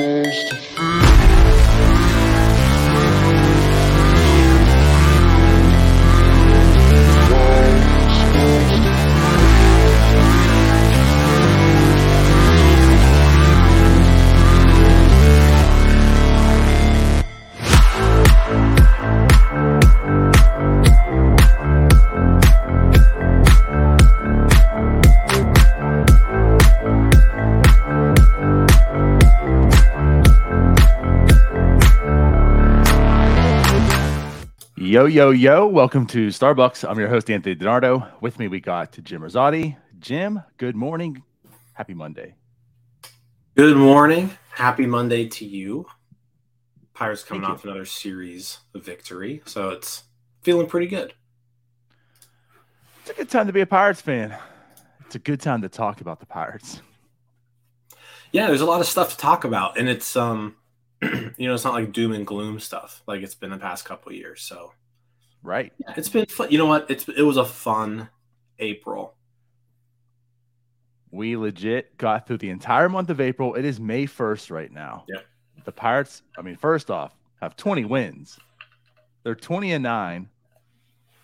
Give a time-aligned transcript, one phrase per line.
[0.00, 0.49] close
[35.00, 35.66] Yo, yo, yo.
[35.66, 36.86] Welcome to Starbucs.
[36.86, 38.06] I'm your host, Anthony DiNardo.
[38.20, 39.74] With me, we got Jim Rosati.
[39.98, 41.22] Jim, good morning.
[41.72, 42.34] Happy Monday.
[43.56, 44.30] Good morning.
[44.50, 45.86] Happy Monday to you.
[46.92, 49.40] Pirates coming Thank off another series of victory.
[49.46, 50.02] So it's
[50.42, 51.14] feeling pretty good.
[53.00, 54.36] It's a good time to be a Pirates fan.
[55.06, 56.82] It's a good time to talk about the Pirates.
[58.32, 59.78] Yeah, there's a lot of stuff to talk about.
[59.78, 60.56] And it's um
[61.02, 64.10] you know, it's not like doom and gloom stuff like it's been the past couple
[64.10, 64.42] of years.
[64.42, 64.74] So
[65.42, 65.72] Right.
[65.78, 66.50] yeah, it's been fun.
[66.50, 66.90] You know what?
[66.90, 68.08] It's it was a fun
[68.58, 69.14] April.
[71.10, 73.54] We legit got through the entire month of April.
[73.54, 75.04] It is May 1st right now.
[75.08, 75.26] Yep.
[75.64, 78.38] The Pirates, I mean, first off, have 20 wins.
[79.24, 80.28] They're 20 and 9.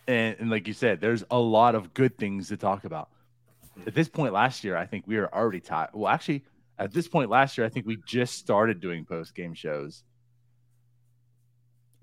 [0.08, 3.10] And, and like you said, there's a lot of good things to talk about.
[3.86, 5.90] At this point last year, I think we were already tied.
[5.92, 6.44] Well, actually,
[6.78, 10.02] at this point last year, I think we just started doing post game shows.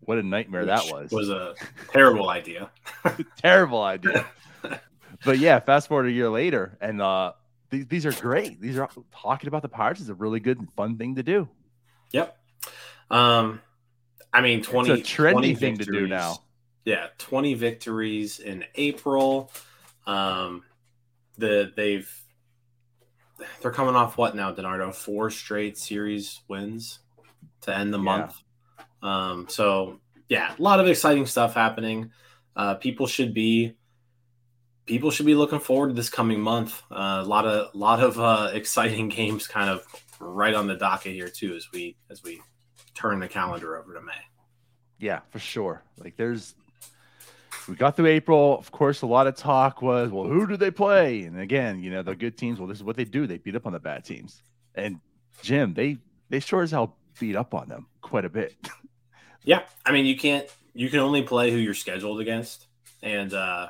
[0.06, 1.12] What a nightmare that which was.
[1.12, 1.56] Was a
[1.90, 2.70] terrible idea.
[3.38, 4.26] Terrible idea.
[5.26, 7.34] but yeah, fast forward a year later, and uh,
[7.70, 8.60] these, these are great.
[8.62, 11.48] These are talking about the Pirates is a really good and fun thing to do.
[12.12, 12.38] Yep.
[13.12, 13.62] Um
[14.32, 16.38] I mean 20 it's a trendy 20 thing to do now.
[16.86, 19.52] yeah 20 victories in april
[20.08, 20.64] um
[21.38, 22.10] the they've
[23.62, 24.94] they're coming off what now Donardo?
[24.96, 27.00] four straight series wins
[27.62, 28.04] to end the Yeah.
[28.04, 28.36] month
[29.04, 32.10] um so yeah a lot of exciting stuff happening
[32.56, 33.76] uh people should be
[34.86, 38.20] people should be looking forward to this coming month uh, a lot of lot of
[38.20, 39.86] uh exciting games kind of
[40.20, 42.42] right on the docket here too as we as we
[42.94, 44.14] turn the calendar over to may
[45.00, 45.84] Yeah, for sure.
[45.98, 46.56] Like there's
[47.68, 48.58] we got through April.
[48.58, 51.22] Of course, a lot of talk was, well, who do they play?
[51.22, 53.26] And again, you know, the good teams, well, this is what they do.
[53.26, 54.42] They beat up on the bad teams.
[54.76, 55.00] And
[55.42, 55.98] Jim, they
[56.30, 58.56] they sure as hell beat up on them quite a bit.
[59.44, 62.68] Yeah, I mean you can't you can only play who you're scheduled against,
[63.02, 63.70] and uh,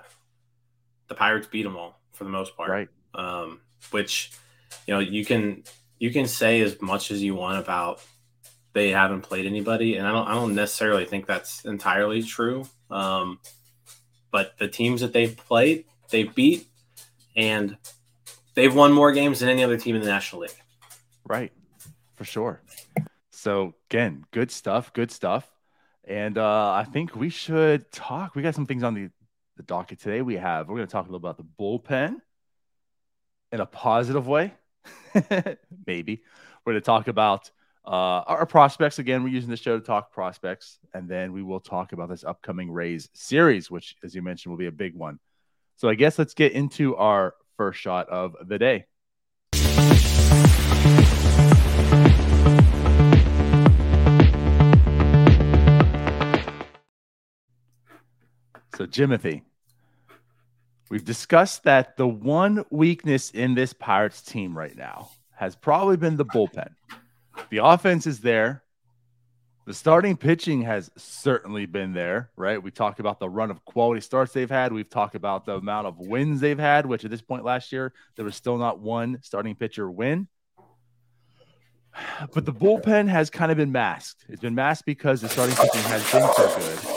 [1.08, 2.70] the Pirates beat them all for the most part.
[2.70, 2.90] right.
[3.16, 3.62] Um,
[3.92, 4.32] which
[4.88, 5.64] you know you can
[6.00, 8.02] you can say as much as you want about
[8.74, 12.66] they haven't played anybody, and I don't I don't necessarily think that's entirely true.
[12.90, 13.40] Um,
[14.32, 16.68] but the teams that they've played, they've beat,
[17.36, 17.78] and
[18.56, 20.56] they've won more games than any other team in the National League.
[21.26, 21.52] Right.
[22.16, 22.62] For sure.
[23.32, 25.53] So again, good stuff, good stuff.
[26.06, 28.36] And uh, I think we should talk.
[28.36, 29.10] We got some things on the,
[29.58, 30.22] the docket today.
[30.22, 32.18] We have, we're going to talk a little about the bullpen
[33.52, 34.54] in a positive way.
[35.88, 36.24] Maybe.
[36.66, 37.52] We're going to talk about
[37.86, 37.90] uh,
[38.28, 39.00] our prospects.
[39.00, 40.80] Again, we're using the show to talk prospects.
[40.94, 44.58] And then we will talk about this upcoming Rays series, which, as you mentioned, will
[44.58, 45.20] be a big one.
[45.78, 48.86] So I guess let's get into our first shot of the day.
[58.76, 59.44] So, Jimothy,
[60.90, 66.18] we've discussed that the one weakness in this Pirates team right now has probably been
[66.18, 66.70] the bullpen.
[67.52, 68.64] The offense is there.
[69.66, 72.62] The starting pitching has certainly been there, right?
[72.62, 74.74] We talked about the run of quality starts they've had.
[74.74, 77.94] We've talked about the amount of wins they've had, which at this point last year,
[78.16, 80.28] there was still not one starting pitcher win.
[82.34, 84.26] But the bullpen has kind of been masked.
[84.28, 86.93] It's been masked because the starting pitching has been so good.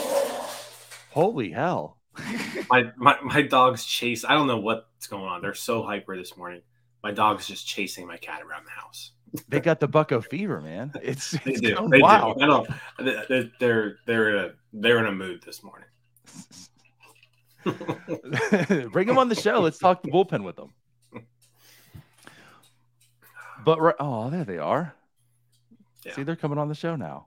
[1.17, 1.97] Holy hell.
[2.69, 4.23] my, my my dogs chase.
[4.23, 5.41] I don't know what's going on.
[5.41, 6.61] They're so hyper this morning.
[7.01, 9.13] My dog's just chasing my cat around the house.
[9.49, 10.91] They got the bucko fever, man.
[11.01, 11.89] It's, They it's do.
[11.89, 12.37] They wild.
[12.37, 12.43] do.
[12.43, 12.69] I don't.
[13.27, 15.87] They're they're they're in a they're in a mood this morning.
[18.91, 19.59] Bring them on the show.
[19.59, 20.71] Let's talk the bullpen with them.
[23.65, 24.93] But right, oh, there they are.
[26.05, 26.13] Yeah.
[26.13, 27.25] See, they're coming on the show now.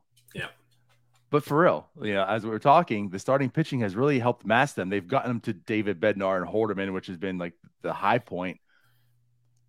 [1.31, 4.44] But for real, you know, as we were talking, the starting pitching has really helped
[4.44, 4.88] mask them.
[4.88, 8.59] They've gotten them to David Bednar and Holderman, which has been like the high point.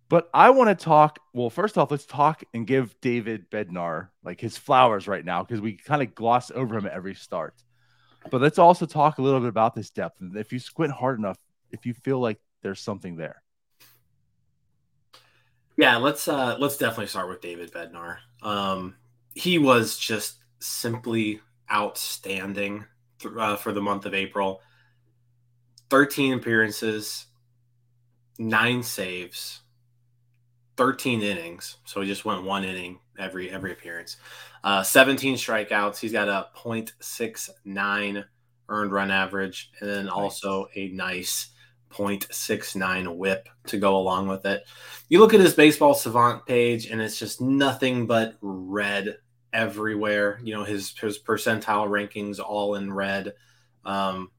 [0.08, 1.20] But I want to talk.
[1.32, 5.60] Well, first off, let's talk and give David Bednar like his flowers right now because
[5.60, 7.54] we kind of gloss over him at every start.
[8.28, 10.20] But let's also talk a little bit about this depth.
[10.20, 11.38] And if you squint hard enough,
[11.70, 13.42] if you feel like there's something there.
[15.76, 18.18] Yeah, let's uh let's definitely start with David Bednar.
[18.42, 18.96] Um,
[19.34, 21.40] he was just simply
[21.72, 22.84] outstanding
[23.38, 24.60] uh, for the month of April.
[25.90, 27.26] 13 appearances,
[28.38, 29.60] nine saves,
[30.76, 31.76] 13 innings.
[31.84, 34.16] So he just went one inning every every appearance.
[34.64, 35.98] Uh, 17 strikeouts.
[35.98, 38.24] He's got a 0.69
[38.68, 41.50] earned run average, and then also a nice
[41.90, 44.64] 0.69 whip to go along with it.
[45.08, 49.18] You look at his baseball savant page, and it's just nothing but red
[49.52, 50.40] everywhere.
[50.42, 53.34] You know, his his percentile rankings all in red.
[53.84, 54.30] Um,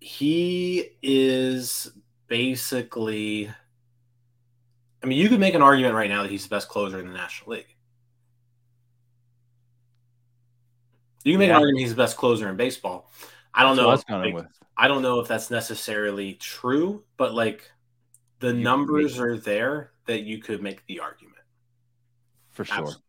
[0.00, 1.90] he is
[2.26, 3.50] basically.
[5.02, 7.06] I mean, you could make an argument right now that he's the best closer in
[7.06, 7.76] the National League.
[11.22, 11.56] You can make yeah.
[11.56, 13.10] an argument he's the best closer in baseball.
[13.52, 14.22] I don't that's know.
[14.22, 14.46] If, like,
[14.76, 17.70] I don't know if that's necessarily true, but like
[18.40, 21.36] the you numbers are there that you could make the argument.
[22.50, 22.76] For sure.
[22.76, 23.02] Absolutely.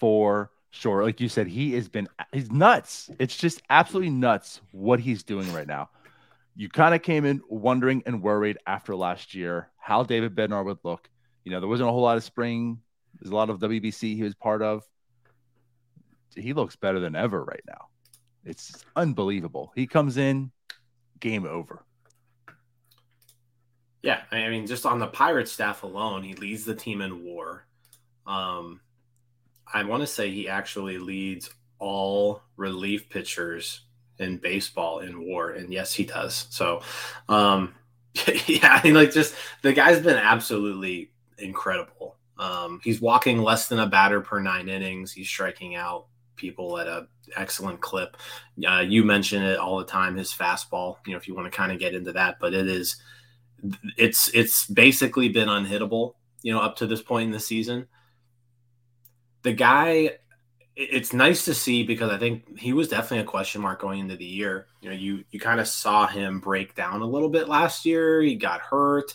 [0.00, 1.04] For sure.
[1.04, 3.10] Like you said, he has been he's nuts.
[3.18, 5.90] It's just absolutely nuts what he's doing right now.
[6.56, 10.78] You kind of came in wondering and worried after last year how David Bednar would
[10.82, 11.08] look.
[11.44, 12.80] You know, there wasn't a whole lot of spring.
[13.20, 14.84] There's a lot of WBC he was part of.
[16.34, 17.88] He looks better than ever right now.
[18.44, 19.72] It's unbelievable.
[19.74, 20.50] He comes in,
[21.18, 21.84] game over.
[24.02, 27.66] Yeah, I mean, just on the Pirates staff alone, he leads the team in WAR.
[28.26, 28.80] Um,
[29.72, 33.82] I want to say he actually leads all relief pitchers
[34.18, 36.46] in baseball in WAR, and yes, he does.
[36.50, 36.82] So,
[37.28, 37.74] um,
[38.46, 42.16] yeah, I mean, like, just the guy's been absolutely incredible.
[42.38, 45.12] Um, he's walking less than a batter per nine innings.
[45.12, 46.06] He's striking out
[46.36, 47.06] people at a
[47.36, 48.16] excellent clip.
[48.66, 50.96] Uh, you mention it all the time, his fastball.
[51.06, 52.96] You know, if you want to kind of get into that, but it is,
[53.96, 56.14] it's it's basically been unhittable.
[56.42, 57.86] You know, up to this point in the season,
[59.42, 60.12] the guy.
[60.76, 64.16] It's nice to see because I think he was definitely a question mark going into
[64.16, 64.66] the year.
[64.80, 68.22] You know, you you kind of saw him break down a little bit last year.
[68.22, 69.14] He got hurt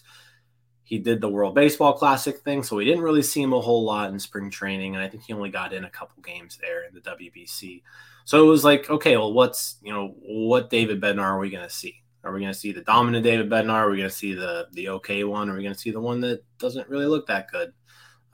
[0.86, 3.83] he did the World Baseball Classic thing, so we didn't really see him a whole
[3.83, 6.83] lot in spring training, and I think he only got in a couple games there
[6.86, 7.81] in the WBC.
[8.24, 11.68] So it was like, okay, well, what's you know what David Bednar are we going
[11.68, 12.04] to see?
[12.24, 13.72] Are we going to see the dominant David Bednar?
[13.72, 15.50] Are we going to see the the okay one?
[15.50, 17.74] Are we going to see the one that doesn't really look that good?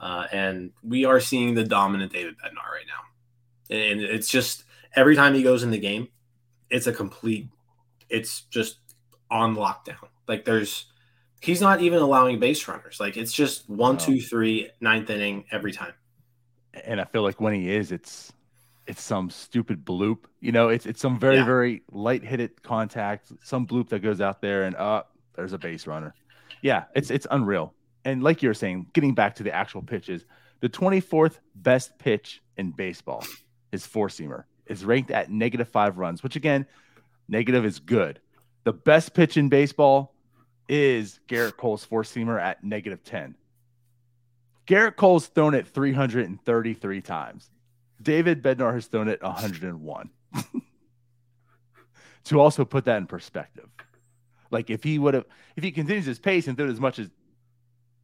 [0.02, 4.64] Uh, and we are seeing the dominant David Bednar right now, and it's just
[4.96, 6.08] every time he goes in the game,
[6.70, 7.48] it's a complete,
[8.10, 8.78] it's just
[9.30, 10.08] on lockdown.
[10.26, 10.86] Like there's
[11.40, 12.98] he's not even allowing base runners.
[13.00, 15.92] Like it's just one, two, three, ninth inning every time.
[16.84, 18.32] And I feel like when he is, it's
[18.86, 20.24] it's some stupid bloop.
[20.40, 21.44] You know, it's it's some very yeah.
[21.44, 25.02] very light hit contact, some bloop that goes out there, and uh,
[25.34, 26.14] there's a base runner.
[26.62, 27.74] Yeah, it's it's unreal.
[28.04, 30.24] And like you were saying, getting back to the actual pitches,
[30.60, 33.24] the 24th best pitch in baseball
[33.70, 34.44] is four seamer.
[34.66, 36.66] Is ranked at negative five runs, which again,
[37.28, 38.20] negative is good.
[38.64, 40.14] The best pitch in baseball
[40.68, 43.34] is Gerrit Cole's four seamer at negative 10.
[44.66, 47.50] Gerrit Cole's thrown it 333 times.
[48.00, 50.10] David Bednar has thrown it 101.
[52.24, 53.68] to also put that in perspective.
[54.50, 55.24] Like if he would have,
[55.56, 57.10] if he continues his pace and threw as much as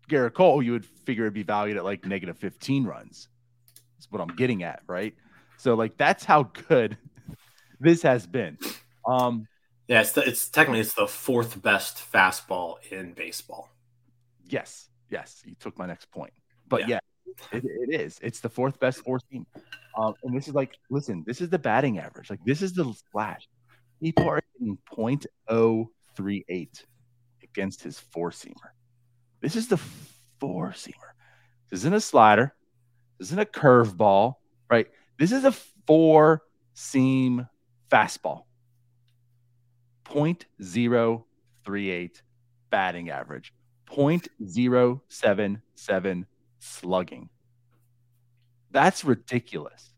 [0.08, 3.28] Gerrit Cole, you would figure it'd be valued at like negative 15 runs.
[3.96, 5.14] That's what I'm getting at, right?
[5.58, 6.96] So like that's how good
[7.80, 8.58] this has been.
[9.06, 9.46] Um,
[9.86, 13.70] yeah, it's the, it's technically it's the fourth best fastball in baseball.
[14.48, 16.32] Yes, yes, you took my next point.
[16.68, 18.18] But yeah, yeah it, it is.
[18.22, 19.46] It's the fourth best four seam.
[19.96, 22.30] Um, and this is like, listen, this is the batting average.
[22.30, 23.48] Like this is the slash.
[24.00, 24.78] People are hitting
[25.50, 26.84] .038
[27.42, 28.70] against his four seamer.
[29.40, 29.78] This is the
[30.40, 31.12] four seamer.
[31.70, 32.54] This isn't a slider.
[33.18, 34.34] This isn't a curveball,
[34.70, 34.86] right?
[35.18, 35.52] This is a
[35.86, 36.42] four
[36.74, 37.48] seam
[37.90, 38.44] fastball.
[40.04, 42.22] 0.038
[42.70, 43.52] batting average,
[43.90, 46.24] 0.077
[46.58, 47.28] slugging.
[48.70, 49.92] That's ridiculous.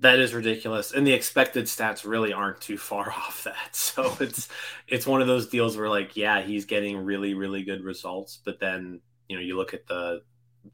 [0.00, 0.92] That is ridiculous.
[0.92, 3.74] And the expected stats really aren't too far off that.
[3.74, 4.48] So it's
[4.88, 8.60] it's one of those deals where like, yeah, he's getting really, really good results, but
[8.60, 10.22] then, you know, you look at the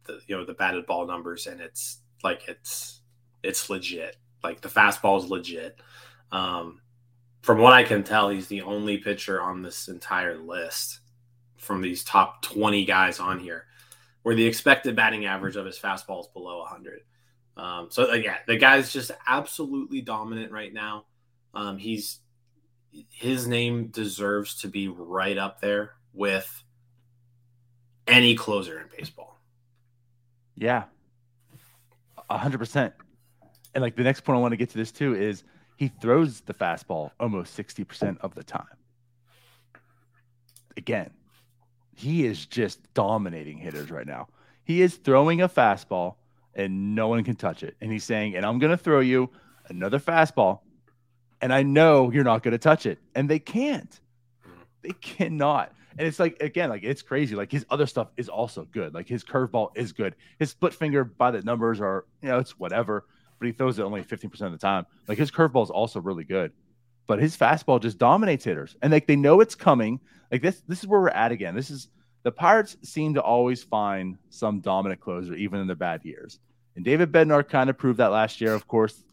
[0.04, 3.00] the you know the batted ball numbers and it's like it's
[3.42, 4.16] it's legit.
[4.42, 5.78] Like the fastball is legit.
[6.32, 6.80] Um,
[7.42, 11.00] from what I can tell, he's the only pitcher on this entire list
[11.58, 13.66] from these top 20 guys on here
[14.22, 17.00] where the expected batting average of his fastball is below 100.
[17.56, 21.04] Um, so, uh, yeah, the guy's just absolutely dominant right now.
[21.54, 22.20] Um, he's
[23.10, 26.62] his name deserves to be right up there with
[28.06, 29.38] any closer in baseball.
[30.56, 30.84] Yeah.
[32.30, 32.94] Hundred percent.
[33.74, 35.44] And like the next point I want to get to this too is
[35.76, 38.66] he throws the fastball almost 60% of the time.
[40.76, 41.10] Again,
[41.94, 44.28] he is just dominating hitters right now.
[44.64, 46.16] He is throwing a fastball
[46.54, 47.76] and no one can touch it.
[47.80, 49.30] And he's saying, and I'm going to throw you
[49.68, 50.60] another fastball.
[51.40, 52.98] And I know you're not going to touch it.
[53.14, 54.00] And they can't.
[54.82, 55.72] They cannot.
[55.98, 57.34] And it's like, again, like it's crazy.
[57.34, 58.94] Like his other stuff is also good.
[58.94, 60.14] Like his curveball is good.
[60.38, 63.04] His split finger by the numbers are, you know, it's whatever,
[63.38, 64.86] but he throws it only 15% of the time.
[65.08, 66.52] Like his curveball is also really good.
[67.06, 68.76] But his fastball just dominates hitters.
[68.80, 70.00] And like they know it's coming.
[70.30, 71.54] Like this, this is where we're at again.
[71.54, 71.88] This is
[72.22, 76.38] the Pirates seem to always find some dominant closer, even in the bad years.
[76.76, 78.54] And David Bednar kind of proved that last year.
[78.54, 79.04] Of course,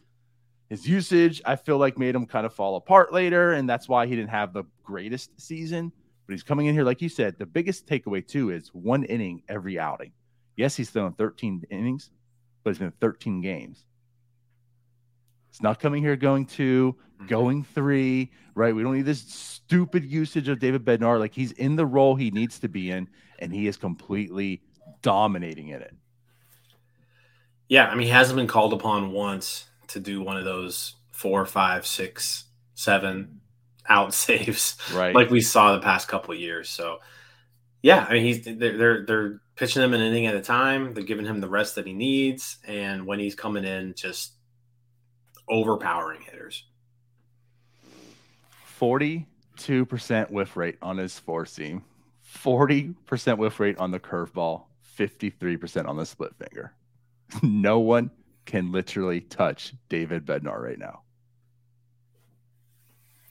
[0.70, 3.54] his usage, I feel like, made him kind of fall apart later.
[3.54, 5.92] And that's why he didn't have the greatest season.
[6.26, 9.42] But he's coming in here, like you said, the biggest takeaway, too, is one inning
[9.50, 10.12] every outing.
[10.56, 12.12] Yes, he's thrown 13 innings,
[12.64, 13.86] but it's been 13 games.
[15.60, 17.28] It's not coming here going two, mm-hmm.
[17.28, 18.74] going three, right?
[18.74, 21.20] We don't need this stupid usage of David Bednar.
[21.20, 24.62] Like he's in the role he needs to be in, and he is completely
[25.02, 25.94] dominating in it.
[27.68, 31.46] Yeah, I mean, he hasn't been called upon once to do one of those four,
[31.46, 33.42] five, six, seven
[33.90, 35.14] out saves, right?
[35.14, 36.70] Like we saw the past couple years.
[36.70, 37.00] So,
[37.82, 40.94] yeah, I mean, he's they're, they're they're pitching him an inning at a time.
[40.94, 44.36] They're giving him the rest that he needs, and when he's coming in, just
[45.50, 46.66] overpowering hitters.
[48.80, 51.84] 42% whiff rate on his four seam,
[52.34, 54.64] 40% whiff rate on the curveball,
[54.98, 56.74] 53% on the split finger.
[57.44, 58.12] no one
[58.46, 61.02] can literally touch David Bednar right now.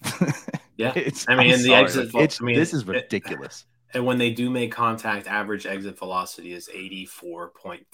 [0.77, 0.93] yeah.
[0.95, 3.67] it's, I mean, the exit, it's, I mean, this is ridiculous.
[3.93, 7.85] It, and when they do make contact, average exit velocity is 84.3%,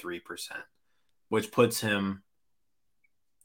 [1.29, 2.23] which puts him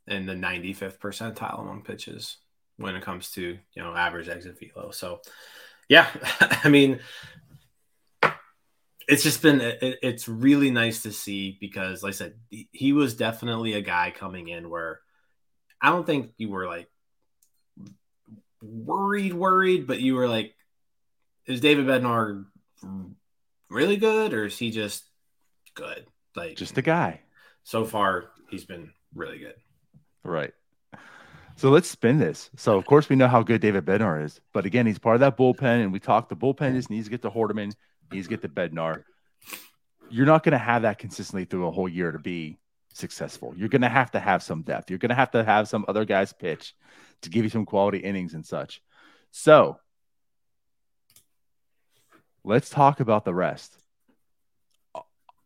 [0.10, 2.38] in the 95th percentile among pitches
[2.78, 4.92] when it comes to you know average exit velo.
[4.92, 5.22] So
[5.88, 6.08] yeah,
[6.63, 7.00] I mean
[9.10, 13.16] it's just been it, it's really nice to see because like I said he was
[13.16, 15.00] definitely a guy coming in where
[15.82, 16.88] I don't think you were like
[18.62, 20.54] worried worried but you were like
[21.48, 22.46] is David Bednar
[23.70, 25.04] really good or is he just
[25.74, 26.06] good?
[26.36, 27.22] Like just a guy.
[27.63, 29.56] so far he's been really good
[30.23, 30.53] Right.
[31.55, 32.49] So let's spin this.
[32.55, 35.19] So of course we know how good David Bednar is, but again, he's part of
[35.21, 36.29] that bullpen, and we talked.
[36.29, 37.73] The bullpen just needs to get to Holderman,
[38.11, 39.03] needs to get to Bednar.
[40.09, 42.57] You're not going to have that consistently through a whole year to be
[42.93, 43.53] successful.
[43.57, 44.89] You're going to have to have some depth.
[44.89, 46.73] You're going to have to have some other guys pitch
[47.21, 48.81] to give you some quality innings and such.
[49.31, 49.79] So
[52.43, 53.77] let's talk about the rest.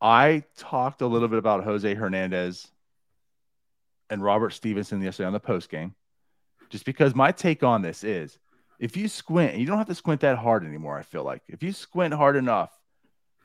[0.01, 2.67] I talked a little bit about Jose Hernandez
[4.13, 5.95] and Robert Stephenson yesterday on the post game,
[6.69, 8.37] just because my take on this is
[8.79, 10.97] if you squint, you don't have to squint that hard anymore.
[10.97, 12.71] I feel like if you squint hard enough,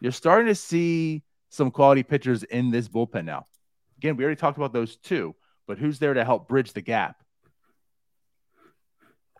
[0.00, 3.46] you're starting to see some quality pitchers in this bullpen now.
[3.96, 5.34] Again, we already talked about those two,
[5.66, 7.16] but who's there to help bridge the gap?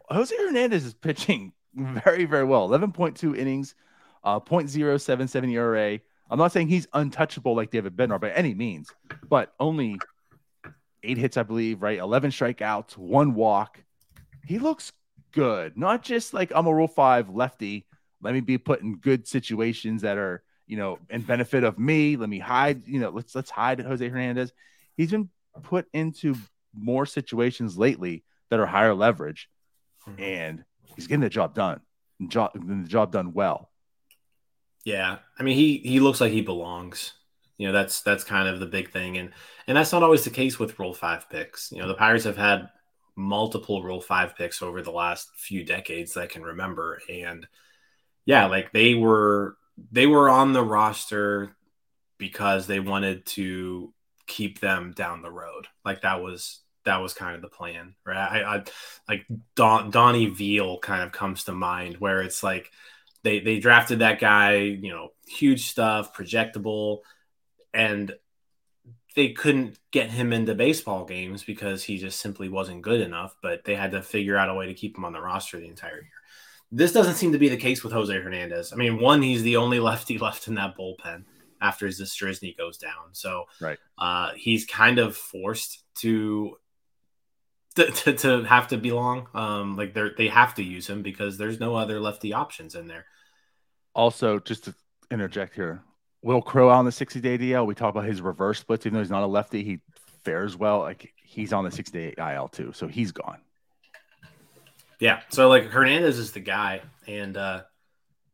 [0.09, 2.69] Jose Hernandez is pitching very, very well.
[2.69, 3.75] 11.2 innings,
[4.25, 6.01] uh, 0.077 ERA.
[6.31, 8.91] I'm not saying he's untouchable like David Bednar by any means,
[9.29, 9.99] but only
[11.03, 11.99] eight hits, I believe, right?
[11.99, 13.83] 11 strikeouts, one walk.
[14.47, 14.93] He looks
[15.33, 15.77] good.
[15.77, 17.87] Not just like I'm a Rule 5 lefty.
[18.21, 22.17] Let me be put in good situations that are, you know, in benefit of me.
[22.17, 24.53] Let me hide, you know, let's let's hide Jose Hernandez.
[24.97, 25.29] He's been
[25.63, 26.35] put into
[26.75, 29.49] more situations lately that are higher leverage,
[30.09, 30.23] mm-hmm.
[30.23, 30.65] and
[30.95, 31.81] he's getting the job done.
[32.27, 33.71] Job the job done well.
[34.85, 37.13] Yeah, I mean he he looks like he belongs.
[37.59, 39.33] You know, that's that's kind of the big thing, and
[39.67, 41.71] and that's not always the case with Rule Five picks.
[41.73, 42.69] You know, the Pirates have had
[43.17, 47.47] multiple Rule Five picks over the last few decades that I can remember, and
[48.25, 49.57] yeah, like they were
[49.91, 51.57] they were on the roster
[52.17, 53.93] because they wanted to
[54.27, 55.67] keep them down the road.
[55.85, 58.17] Like that was that was kind of the plan, right?
[58.17, 58.65] I, I
[59.09, 62.71] like Don, Donnie Veal kind of comes to mind where it's like
[63.23, 67.01] they they drafted that guy, you know, huge stuff, projectable
[67.73, 68.15] and
[69.17, 73.35] they couldn't get him into baseball games because he just simply wasn't good enough.
[73.43, 75.67] But they had to figure out a way to keep him on the roster the
[75.67, 76.11] entire year.
[76.71, 78.73] This doesn't seem to be the case with Jose Hernandez.
[78.73, 81.25] I mean, one, he's the only lefty left in that bullpen
[81.61, 86.57] after Zastryzny goes down, so right, uh, he's kind of forced to
[87.75, 89.29] to, to, to have to belong.
[89.35, 92.87] Um, like they they have to use him because there's no other lefty options in
[92.87, 93.07] there.
[93.95, 94.75] Also, just to
[95.11, 95.83] interject here,
[96.23, 97.67] Will Crowe on the 60 day DL.
[97.67, 99.81] We talk about his reverse splits, even though he's not a lefty, he
[100.25, 100.81] fares well.
[100.81, 103.39] Like he's on the 60 day IL too, so he's gone.
[105.01, 107.63] Yeah, so like Hernandez is the guy, and uh,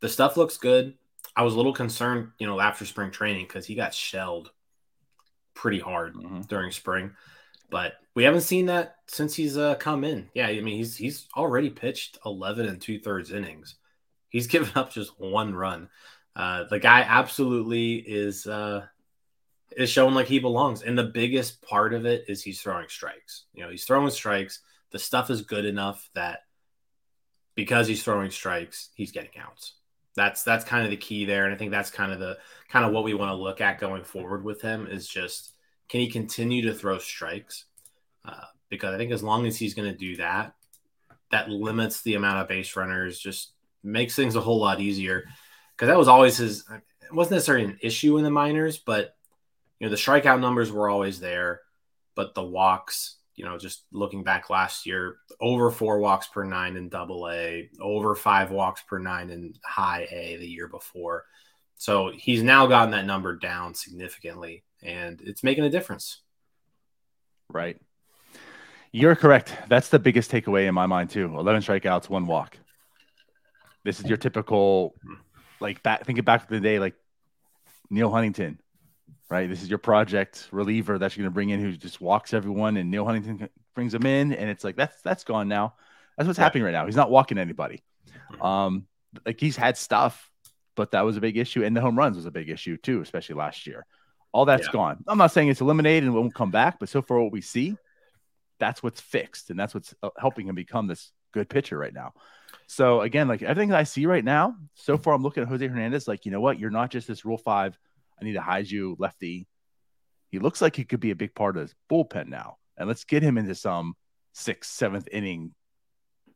[0.00, 0.94] the stuff looks good.
[1.36, 4.50] I was a little concerned, you know, after spring training because he got shelled
[5.52, 6.42] pretty hard mm-hmm.
[6.42, 7.12] during spring,
[7.70, 10.30] but we haven't seen that since he's uh, come in.
[10.34, 13.74] Yeah, I mean he's he's already pitched 11 and two thirds innings.
[14.30, 15.90] He's given up just one run.
[16.36, 18.84] Uh, the guy absolutely is uh,
[19.76, 23.44] is showing like he belongs, and the biggest part of it is he's throwing strikes.
[23.54, 24.60] You know, he's throwing strikes.
[24.90, 26.40] The stuff is good enough that
[27.54, 29.74] because he's throwing strikes, he's getting outs.
[30.16, 32.38] That's that's kind of the key there, and I think that's kind of the
[32.68, 35.54] kind of what we want to look at going forward with him is just
[35.88, 37.66] can he continue to throw strikes?
[38.24, 40.54] Uh, because I think as long as he's going to do that,
[41.30, 45.24] that limits the amount of base runners, just makes things a whole lot easier.
[45.76, 46.64] Because that was always his.
[46.70, 49.16] It wasn't necessarily an issue in the minors, but
[49.78, 51.60] you know the strikeout numbers were always there,
[52.14, 56.76] but the walks you know, just looking back last year, over four walks per nine
[56.76, 61.24] in double A, over five walks per nine in high A the year before.
[61.76, 66.20] So he's now gotten that number down significantly, and it's making a difference.
[67.50, 67.76] Right.
[68.92, 69.52] You're correct.
[69.68, 71.36] That's the biggest takeaway in my mind, too.
[71.36, 72.56] 11 strikeouts, one walk.
[73.82, 74.94] This is your typical,
[75.64, 76.94] like, back, thinking back to the day, like
[77.90, 78.60] Neil Huntington,
[79.28, 79.48] right?
[79.48, 82.76] This is your project reliever that you're going to bring in who just walks everyone,
[82.76, 85.74] and Neil Huntington brings him in, and it's like that's that's gone now.
[86.16, 86.86] That's what's happening right now.
[86.86, 87.82] He's not walking anybody.
[88.40, 88.86] Um,
[89.26, 90.30] like he's had stuff,
[90.76, 93.00] but that was a big issue, and the home runs was a big issue too,
[93.00, 93.86] especially last year.
[94.32, 94.72] All that's yeah.
[94.72, 95.04] gone.
[95.06, 97.76] I'm not saying it's eliminated and won't come back, but so far what we see,
[98.58, 102.12] that's what's fixed, and that's what's uh, helping him become this good pitcher right now.
[102.66, 106.08] So again, like everything I see right now, so far I'm looking at Jose Hernandez
[106.08, 107.78] like, you know what, you're not just this Rule Five
[108.20, 109.46] I need to hide you, lefty.
[110.30, 112.56] He looks like he could be a big part of this bullpen now.
[112.76, 113.94] And let's get him into some
[114.32, 115.52] sixth, seventh inning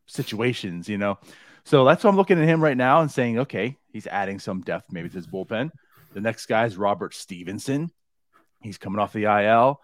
[0.07, 1.19] situations, you know.
[1.65, 4.61] So that's why I'm looking at him right now and saying, okay, he's adding some
[4.61, 5.69] depth maybe to his bullpen.
[6.13, 7.91] The next guy is Robert Stephenson.
[8.61, 9.79] He's coming off the IL.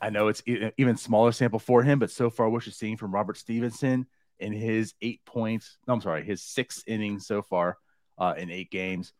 [0.00, 3.14] I know it's even smaller sample for him, but so far, what you're seeing from
[3.14, 4.06] Robert Stephenson
[4.38, 7.78] in his eight points, no, I'm sorry, his six innings so far
[8.18, 9.12] uh, in eight games,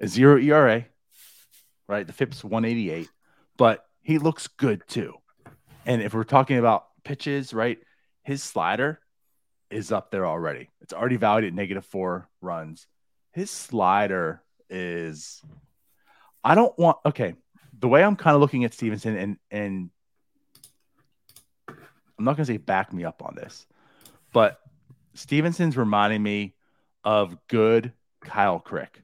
[0.00, 0.86] a zero ERA,
[1.88, 2.06] right?
[2.06, 3.08] The FIP's 188,
[3.56, 5.14] but he looks good too.
[5.86, 7.78] And if we're talking about pitches, right,
[8.22, 9.00] his slider
[9.70, 10.68] is up there already.
[10.80, 12.86] It's already valued at negative four runs.
[13.32, 15.42] His slider is,
[16.44, 17.34] I don't want, okay.
[17.78, 19.90] The way I'm kind of looking at Stephenson and, and
[22.18, 23.66] I'm not going to say back me up on this,
[24.32, 24.58] but
[25.14, 26.54] Stephenson's reminding me
[27.04, 29.02] of good Kyle Crick,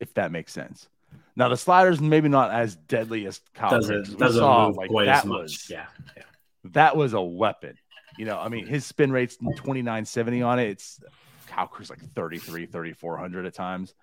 [0.00, 0.88] if that makes sense.
[1.36, 5.08] Now the sliders maybe not as deadly as Kyle doesn't, doesn't saw, move like, quite
[5.08, 5.42] as much.
[5.42, 6.22] Was, yeah, yeah,
[6.64, 7.76] that was a weapon.
[8.18, 10.68] You know, I mean, his spin rate's 2970 on it.
[10.68, 11.00] It's
[11.46, 13.94] Kyle Crick's like 33, 3400 at times.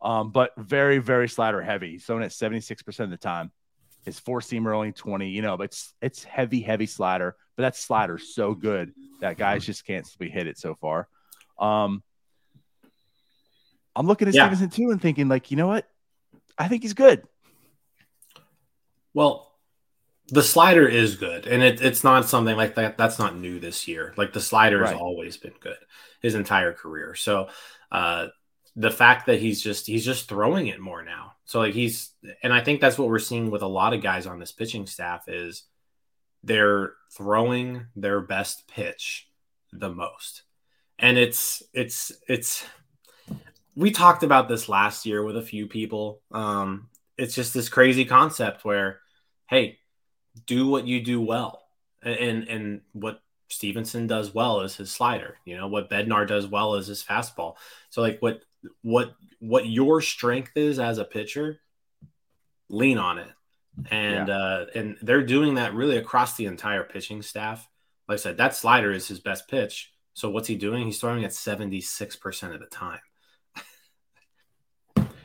[0.00, 1.92] Um, but very, very slider heavy.
[1.92, 3.50] He's throwing at 76% of the time.
[4.04, 7.36] His four seamer only 20, you know, but it's it's heavy, heavy slider.
[7.56, 11.08] But that slider's so good that guys just can't be hit it so far.
[11.58, 12.02] Um,
[13.94, 14.46] I'm looking at yeah.
[14.46, 15.88] Stephenson too and thinking, like, you know what?
[16.58, 17.22] I think he's good.
[19.14, 19.50] Well,
[20.28, 22.98] the slider is good, and it, it's not something like that.
[22.98, 24.12] That's not new this year.
[24.16, 24.92] Like the slider right.
[24.92, 25.76] has always been good
[26.20, 27.14] his entire career.
[27.14, 27.48] So
[27.92, 28.28] uh,
[28.74, 31.32] the fact that he's just he's just throwing it more now.
[31.44, 32.10] So like he's,
[32.42, 34.86] and I think that's what we're seeing with a lot of guys on this pitching
[34.86, 35.62] staff is
[36.46, 39.28] they're throwing their best pitch
[39.72, 40.42] the most,
[40.98, 42.64] and it's it's it's
[43.74, 46.22] we talked about this last year with a few people.
[46.32, 49.00] Um, it's just this crazy concept where,
[49.48, 49.78] hey,
[50.46, 51.62] do what you do well,
[52.02, 55.36] and and what Stephenson does well is his slider.
[55.44, 57.56] You know what Bednar does well is his fastball.
[57.90, 58.42] So like what
[58.82, 61.60] what what your strength is as a pitcher,
[62.68, 63.28] lean on it,
[63.90, 64.36] and yeah.
[64.36, 67.68] uh, and they're doing that really across the entire pitching staff.
[68.08, 69.92] Like I said, that slider is his best pitch.
[70.14, 70.84] So what's he doing?
[70.86, 73.00] He's throwing at seventy six percent of the time.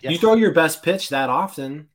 [0.03, 0.13] Yes.
[0.13, 1.89] You throw your best pitch that often,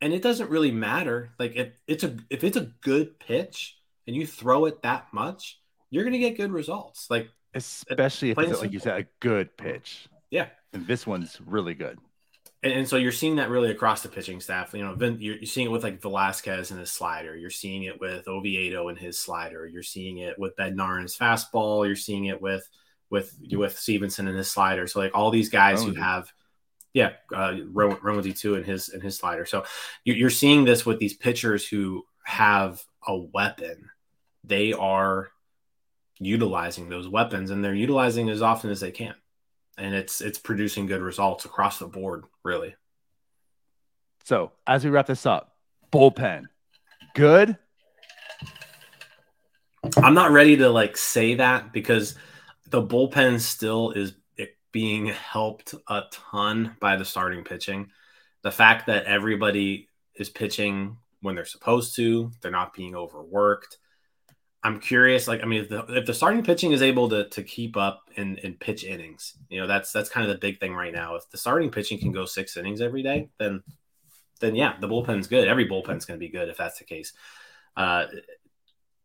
[0.00, 1.32] and it doesn't really matter.
[1.38, 5.60] Like if it's a if it's a good pitch and you throw it that much,
[5.90, 7.08] you're gonna get good results.
[7.10, 10.08] Like especially if it's like you said, a good pitch.
[10.30, 11.98] Yeah, and this one's really good.
[12.62, 14.72] And, and, so you're seeing that really across the pitching staff.
[14.72, 17.36] You know, you're, you're seeing it with like Velasquez and his slider.
[17.36, 19.66] You're seeing it with Oviedo and his slider.
[19.66, 21.86] You're seeing it with Bednar and his fastball.
[21.86, 22.68] You're seeing it with
[23.10, 24.86] with with Stephenson and his slider.
[24.86, 26.32] So like all these guys oh, who have
[26.94, 29.44] Yeah, uh, Romo two in his in his slider.
[29.44, 29.64] So
[30.04, 33.90] you're seeing this with these pitchers who have a weapon.
[34.44, 35.30] They are
[36.18, 39.14] utilizing those weapons, and they're utilizing as often as they can,
[39.82, 42.74] and it's it's producing good results across the board, really.
[44.24, 45.56] So as we wrap this up,
[45.92, 46.44] bullpen,
[47.14, 47.58] good.
[49.96, 52.14] I'm not ready to like say that because
[52.70, 54.14] the bullpen still is
[54.70, 57.90] being helped a ton by the starting pitching.
[58.42, 63.78] The fact that everybody is pitching when they're supposed to, they're not being overworked.
[64.64, 67.42] I'm curious, like, I mean, if the, if the starting pitching is able to, to
[67.42, 70.72] keep up in, in pitch innings, you know, that's that's kind of the big thing
[70.74, 71.16] right now.
[71.16, 73.62] If the starting pitching can go six innings every day, then
[74.40, 75.48] then yeah, the bullpen's good.
[75.48, 77.12] Every bullpen's going to be good if that's the case.
[77.76, 78.06] Uh,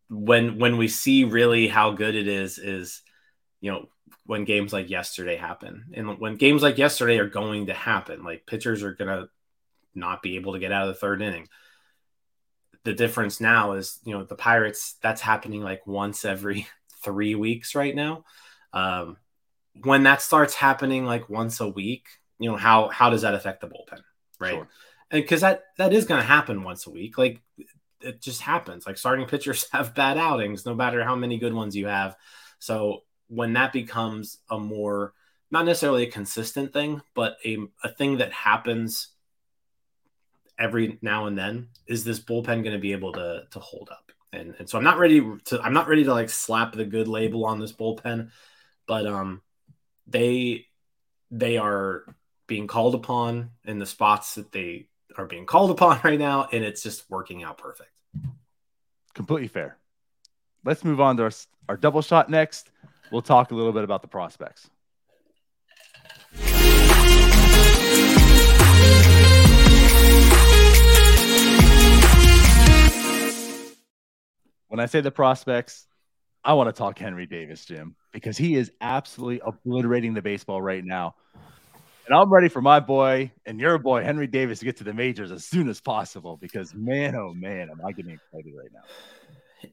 [0.09, 3.01] when when we see really how good it is, is
[3.59, 3.87] you know
[4.25, 5.85] when games like yesterday happen.
[5.93, 9.29] And when games like yesterday are going to happen, like pitchers are going to
[9.95, 11.47] not be able to get out of the third inning.
[12.83, 16.67] The difference now is, you know, the Pirates, that's happening like once every
[17.03, 18.25] three weeks right now.
[18.73, 19.17] Um,
[19.83, 22.07] when that starts happening like once a week,
[22.39, 24.01] you know, how, how does that affect the bullpen?
[24.39, 24.53] Right.
[24.53, 24.67] Sure.
[25.11, 27.17] And because that, that is going to happen once a week.
[27.17, 27.41] Like
[28.01, 28.85] it just happens.
[28.85, 32.15] Like starting pitchers have bad outings, no matter how many good ones you have.
[32.59, 35.13] So when that becomes a more
[35.49, 39.09] not necessarily a consistent thing, but a, a thing that happens
[40.59, 44.11] every now and then, is this bullpen going to be able to to hold up?
[44.33, 47.07] And and so I'm not ready to I'm not ready to like slap the good
[47.07, 48.29] label on this bullpen,
[48.87, 49.41] but um
[50.07, 50.65] they
[51.31, 52.05] they are
[52.47, 56.63] being called upon in the spots that they are being called upon right now, and
[56.63, 57.91] it's just working out perfect.
[59.13, 59.77] Completely fair.
[60.63, 61.31] Let's move on to our,
[61.69, 62.69] our double shot next
[63.11, 64.69] we'll talk a little bit about the prospects.
[74.67, 75.87] When I say the prospects,
[76.43, 80.83] I want to talk Henry Davis, Jim, because he is absolutely obliterating the baseball right
[80.83, 81.15] now.
[82.05, 84.93] And I'm ready for my boy and your boy, Henry Davis, to get to the
[84.93, 88.81] majors as soon as possible because, man, oh man, am I getting excited right now.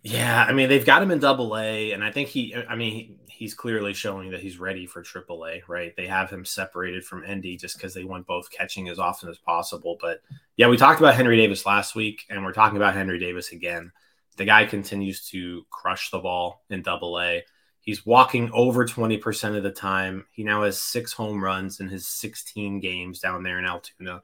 [0.03, 3.19] Yeah, I mean they've got him in Double A, and I think he, I mean
[3.29, 5.95] he's clearly showing that he's ready for Triple A, right?
[5.95, 9.39] They have him separated from Endy just because they want both catching as often as
[9.39, 9.97] possible.
[10.01, 10.21] But
[10.57, 13.93] yeah, we talked about Henry Davis last week, and we're talking about Henry Davis again.
[14.37, 17.45] The guy continues to crush the ball in Double A.
[17.81, 20.27] He's walking over 20% of the time.
[20.33, 24.23] He now has six home runs in his 16 games down there in Altoona.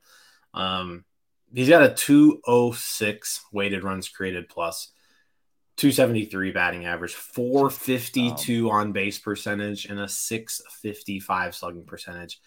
[0.54, 1.04] Um,
[1.52, 9.84] he's got a 206 weighted runs created 273 batting average, 452 um, on base percentage,
[9.86, 12.40] and a 655 slugging percentage.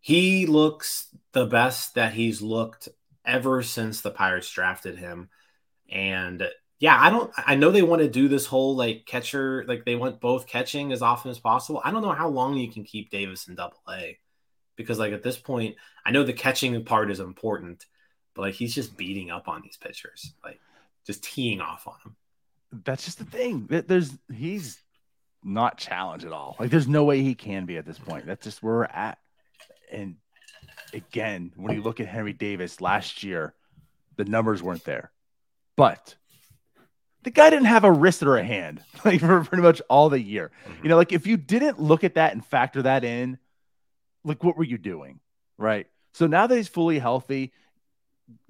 [0.00, 2.88] He looks the best that he's looked
[3.24, 5.30] ever since the Pirates drafted him.
[5.90, 9.84] And yeah, I don't, I know they want to do this whole like catcher, like
[9.84, 11.80] they want both catching as often as possible.
[11.84, 14.18] I don't know how long you can keep Davis in double A
[14.76, 17.86] because, like, at this point, I know the catching part is important,
[18.34, 20.60] but like he's just beating up on these pitchers, like
[21.06, 22.16] just teeing off on them
[22.84, 23.66] that's just the thing.
[23.68, 24.80] There's he's
[25.42, 26.56] not challenged at all.
[26.58, 28.26] Like there's no way he can be at this point.
[28.26, 29.18] That's just where we're at.
[29.92, 30.16] And
[30.92, 33.54] again, when you look at Henry Davis last year,
[34.16, 35.12] the numbers weren't there.
[35.76, 36.16] But
[37.24, 40.20] the guy didn't have a wrist or a hand like for pretty much all the
[40.20, 40.50] year.
[40.66, 40.84] Mm-hmm.
[40.84, 43.38] You know, like if you didn't look at that and factor that in,
[44.24, 45.20] like what were you doing?
[45.58, 45.86] Right.
[46.12, 47.52] So now that he's fully healthy,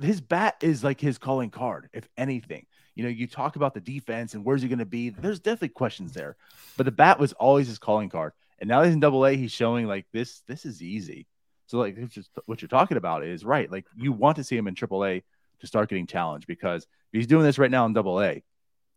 [0.00, 3.80] his bat is like his calling card, if anything you know, you talk about the
[3.80, 5.10] defense and where's he going to be.
[5.10, 6.36] There's definitely questions there,
[6.76, 8.32] but the bat was always his calling card.
[8.60, 9.36] And now he's in Double A.
[9.36, 10.42] He's showing like this.
[10.46, 11.26] This is easy.
[11.66, 13.70] So like just, what you're talking about is right.
[13.70, 15.22] Like you want to see him in Triple A
[15.60, 18.42] to start getting challenged because if he's doing this right now in Double A.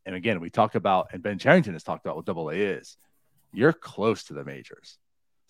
[0.08, 2.96] And again, we talk about and Ben Cherington has talked about what Double A is.
[3.52, 4.98] You're close to the majors.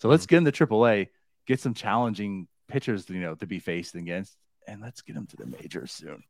[0.00, 0.30] So let's mm-hmm.
[0.30, 1.10] get him to Triple A,
[1.46, 5.36] get some challenging pitchers, you know, to be faced against, and let's get them to
[5.36, 6.24] the majors soon.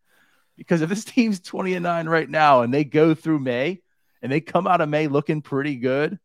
[0.58, 3.80] Because if this team's 20 and 9 right now and they go through May
[4.20, 6.18] and they come out of May looking pretty good,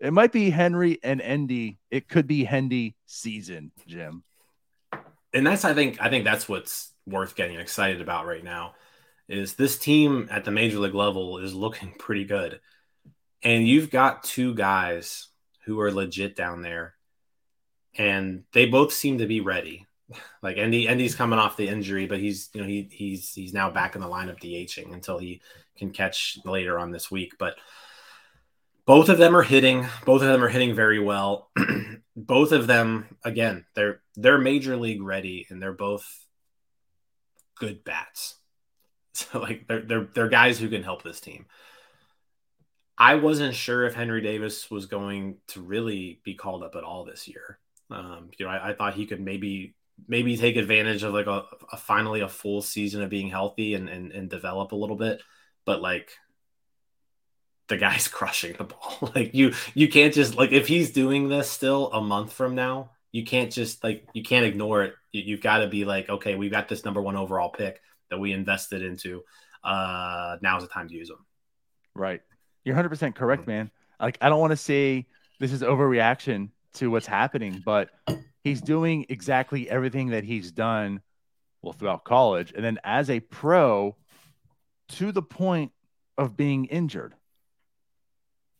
[0.00, 1.78] it might be Henry and Endy.
[1.90, 4.24] It could be Hendy season, Jim.
[5.34, 8.74] And that's I think I think that's what's worth getting excited about right now
[9.28, 12.60] is this team at the major league level is looking pretty good.
[13.42, 15.28] And you've got two guys
[15.64, 16.94] who are legit down there
[17.96, 19.86] and they both seem to be ready.
[20.42, 23.70] Like Endy, Endy's coming off the injury, but he's you know he he's he's now
[23.70, 25.40] back in the lineup DHing until he
[25.78, 27.32] can catch later on this week.
[27.38, 27.56] But
[28.84, 29.86] both of them are hitting.
[30.04, 31.50] Both of them are hitting very well.
[32.16, 36.06] both of them again, they're they're major league ready and they're both
[37.58, 38.36] good bats.
[39.32, 41.46] So like they're they're they're guys who can help this team.
[42.98, 47.04] I wasn't sure if Henry Davis was going to really be called up at all
[47.04, 47.58] this year.
[47.90, 49.74] Um, you know, I, I, thought he could maybe
[50.08, 53.88] maybe take advantage of like a, a, finally a full season of being healthy and,
[53.88, 55.22] and and develop a little bit.
[55.64, 56.12] But like
[57.68, 59.12] the guy's crushing the ball.
[59.14, 62.90] like you you can't just like if he's doing this still a month from now,
[63.12, 64.94] you can't just like you can't ignore it.
[65.12, 68.18] You, have got to be like, okay, we've got this number one overall pick that
[68.18, 69.22] we invested into.
[69.62, 71.24] Uh now's the time to use them.
[71.94, 72.22] Right.
[72.64, 73.50] You're 100% correct, mm-hmm.
[73.50, 73.70] man.
[74.00, 75.06] Like I don't want to say
[75.40, 77.90] this is overreaction to what's happening, but
[78.42, 81.00] he's doing exactly everything that he's done
[81.62, 83.96] well throughout college and then as a pro
[84.88, 85.72] to the point
[86.18, 87.14] of being injured.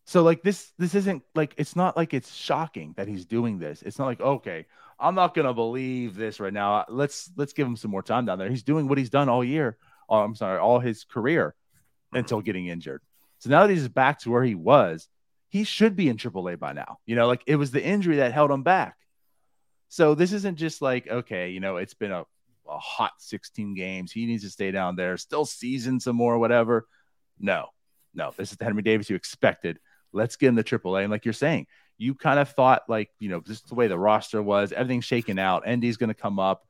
[0.07, 3.83] So like this this isn't like it's not like it's shocking that he's doing this.
[3.83, 4.66] It's not like okay,
[5.05, 6.87] I'm not to believe this right now.
[6.88, 8.49] Let's let's give him some more time down there.
[8.49, 9.77] He's doing what he's done all year.
[10.09, 11.55] Oh, I'm sorry, all his career
[12.12, 13.03] until getting injured.
[13.38, 15.09] So now that he's back to where he was,
[15.49, 16.99] he should be in AAA by now.
[17.05, 18.97] You know, like it was the injury that held him back.
[19.90, 22.25] So this isn't just like okay, you know, it's been a,
[22.67, 24.11] a hot 16 games.
[24.11, 26.87] He needs to stay down there, still season some more, whatever.
[27.38, 27.67] No,
[28.14, 29.79] no, this is the Henry Davis you expected
[30.14, 31.03] Let's get him to AAA.
[31.03, 31.67] And like you're saying,
[31.98, 35.38] you kind of thought like, you know, just the way the roster was, everything's shaken
[35.38, 35.62] out.
[35.66, 36.66] Endy's going to come up.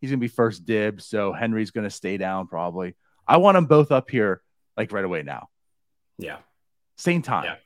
[0.00, 1.04] He's going to be first dibs.
[1.06, 2.94] So Henry's going to stay down probably.
[3.26, 4.42] I want them both up here
[4.76, 5.48] like right away now.
[6.18, 6.38] Yeah.
[6.96, 7.44] Same time.
[7.44, 7.56] Yeah.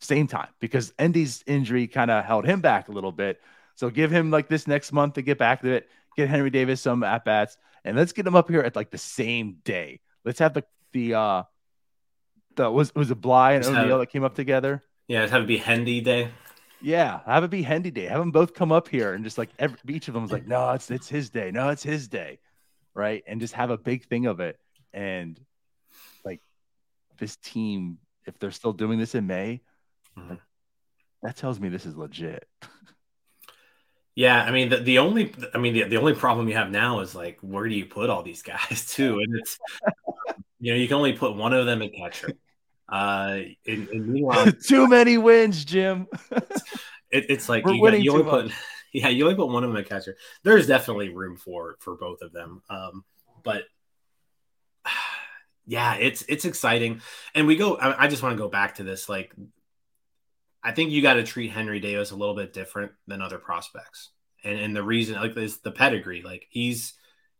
[0.00, 3.40] Same time because Endy's injury kind of held him back a little bit.
[3.74, 6.80] So give him like this next month to get back to it, get Henry Davis
[6.80, 10.00] some at bats, and let's get him up here at like the same day.
[10.24, 11.42] Let's have the the uh
[12.56, 14.82] the was was it Bly and O'Neill that came up together?
[15.08, 16.30] Yeah, have it be Hendy Day.
[16.80, 18.04] Yeah, have it be Hendy Day.
[18.04, 20.46] Have them both come up here and just like every, each of them was like,
[20.46, 21.50] no, it's it's his day.
[21.50, 22.38] No, it's his day,
[22.94, 23.22] right?
[23.26, 24.58] And just have a big thing of it.
[24.92, 25.38] And
[26.24, 26.40] like
[27.18, 29.62] this team, if they're still doing this in May,
[30.18, 30.34] mm-hmm.
[31.22, 32.46] that tells me this is legit.
[34.16, 37.00] Yeah, I mean the, the only I mean the, the only problem you have now
[37.00, 39.18] is like where do you put all these guys too?
[39.18, 39.58] And it's
[40.60, 42.30] you know you can only put one of them in catcher.
[42.94, 46.06] Uh, and, and meanwhile, too many wins, Jim.
[46.30, 48.52] it, it's like We're you, got, you only put,
[48.92, 50.16] yeah, you only put one of them in catcher.
[50.44, 52.62] There's definitely room for for both of them.
[52.70, 53.04] Um,
[53.42, 53.64] but
[55.66, 57.00] yeah, it's it's exciting,
[57.34, 57.74] and we go.
[57.74, 59.08] I, I just want to go back to this.
[59.08, 59.34] Like,
[60.62, 64.10] I think you got to treat Henry Davis a little bit different than other prospects,
[64.44, 66.22] and and the reason like is the pedigree.
[66.22, 66.94] Like he's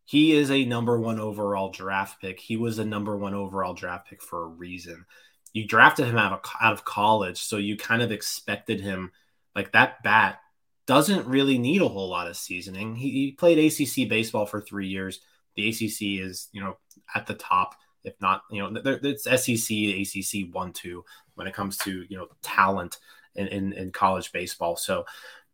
[0.04, 2.40] he is a number one overall draft pick.
[2.40, 5.06] He was a number one overall draft pick for a reason
[5.54, 9.12] you drafted him out of out of college, so you kind of expected him
[9.54, 10.40] like that bat
[10.86, 12.94] doesn't really need a whole lot of seasoning.
[12.94, 15.20] He, he played ACC baseball for three years.
[15.54, 16.76] The ACC is you know
[17.14, 21.04] at the top, if not you know it's SEC, ACC one two
[21.36, 22.98] when it comes to you know talent
[23.36, 24.76] in, in, in college baseball.
[24.76, 25.06] So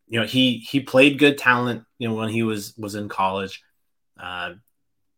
[0.09, 3.63] you know he he played good talent you know when he was was in college.
[4.19, 4.55] Uh,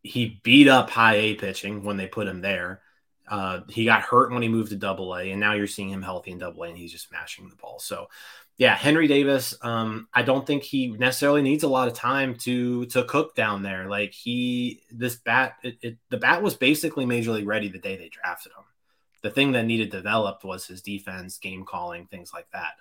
[0.03, 2.83] he beat up high A pitching when they put him there.
[3.29, 6.03] Uh, he got hurt when he moved to Double A, and now you're seeing him
[6.03, 7.79] healthy in Double A, and he's just smashing the ball.
[7.79, 8.09] So,
[8.59, 9.55] yeah, Henry Davis.
[9.63, 13.63] Um, I don't think he necessarily needs a lot of time to to cook down
[13.63, 13.89] there.
[13.89, 17.97] Like he, this bat, it, it, the bat was basically major league ready the day
[17.97, 18.65] they drafted him.
[19.23, 22.73] The thing that needed developed was his defense, game calling, things like that.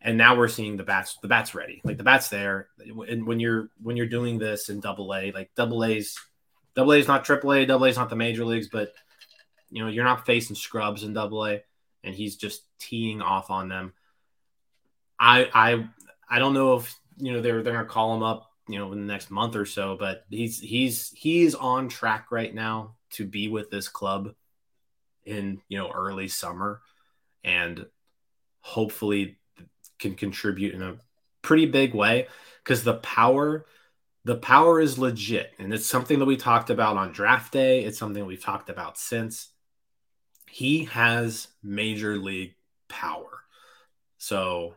[0.00, 1.16] And now we're seeing the bats.
[1.22, 1.80] The bats ready.
[1.82, 2.68] Like the bats there.
[2.78, 6.18] And when you're when you're doing this in Double A, like Double A's,
[6.74, 7.64] Double A is not Triple A.
[7.64, 8.92] Double A is not the major leagues, but
[9.70, 11.62] you know, you're not facing scrubs in double A
[12.04, 13.92] and he's just teeing off on them.
[15.18, 15.88] I I
[16.28, 19.00] I don't know if you know they're they're gonna call him up, you know, in
[19.00, 23.48] the next month or so, but he's he's he's on track right now to be
[23.48, 24.34] with this club
[25.24, 26.80] in you know early summer
[27.42, 27.86] and
[28.60, 29.38] hopefully
[29.98, 30.96] can contribute in a
[31.42, 32.26] pretty big way
[32.62, 33.64] because the power
[34.24, 35.52] the power is legit.
[35.60, 37.84] And it's something that we talked about on draft day.
[37.84, 39.50] It's something we've talked about since
[40.56, 42.54] he has major league
[42.88, 43.42] power.
[44.16, 44.76] So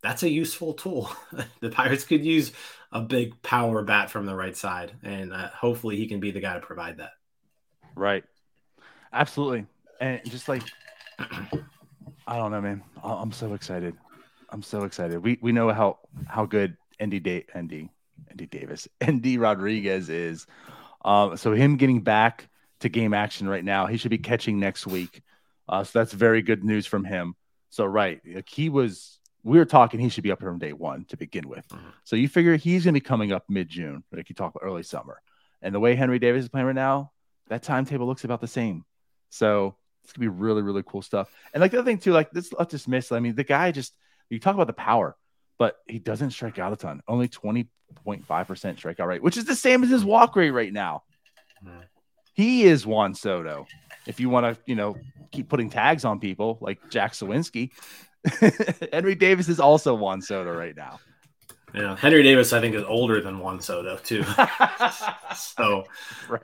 [0.00, 1.10] that's a useful tool.
[1.60, 2.52] the Pirates could use
[2.92, 6.38] a big power bat from the right side, and uh, hopefully he can be the
[6.38, 7.10] guy to provide that.
[7.96, 8.22] Right.
[9.12, 9.66] Absolutely.
[10.00, 10.62] And just like,
[11.18, 12.84] I don't know, man.
[13.02, 13.96] I'm so excited.
[14.50, 15.18] I'm so excited.
[15.18, 17.90] We we know how how good Endy Day Endy
[18.30, 20.46] Endy Davis Endy Rodriguez is.
[21.04, 22.48] Um, so him getting back
[22.80, 23.86] to game action right now.
[23.86, 25.22] He should be catching next week.
[25.68, 27.34] Uh, so that's very good news from him.
[27.70, 30.72] So right, like he was we were talking he should be up here from day
[30.72, 31.66] one to begin with.
[31.68, 31.92] Mhm.
[32.04, 34.66] So you figure he's going to be coming up mid June, like you talk about
[34.66, 35.20] early summer.
[35.62, 37.12] And the way Henry Davis is playing right now,
[37.48, 38.84] that timetable looks about the same.
[39.30, 41.30] So it's gonna be really, really cool stuff.
[41.54, 43.10] And like the other thing too, like this, let's just miss.
[43.12, 43.94] I mean, the guy just
[44.30, 45.16] you talk about the power,
[45.58, 47.02] but he doesn't strike out a ton.
[47.08, 47.68] Only twenty
[48.04, 51.04] point five percent strikeout rate, which is the same as his walk rate right now.
[51.64, 51.84] Mhm.
[52.36, 53.66] He is Juan Soto.
[54.06, 54.94] If you want to, you know,
[55.32, 57.70] keep putting tags on people like Jack Suwinski,
[58.92, 61.00] Henry Davis is also Juan Soto right now.
[61.74, 64.22] Yeah, Henry Davis, I think, is older than Juan Soto too.
[65.36, 65.84] so
[66.28, 66.42] right.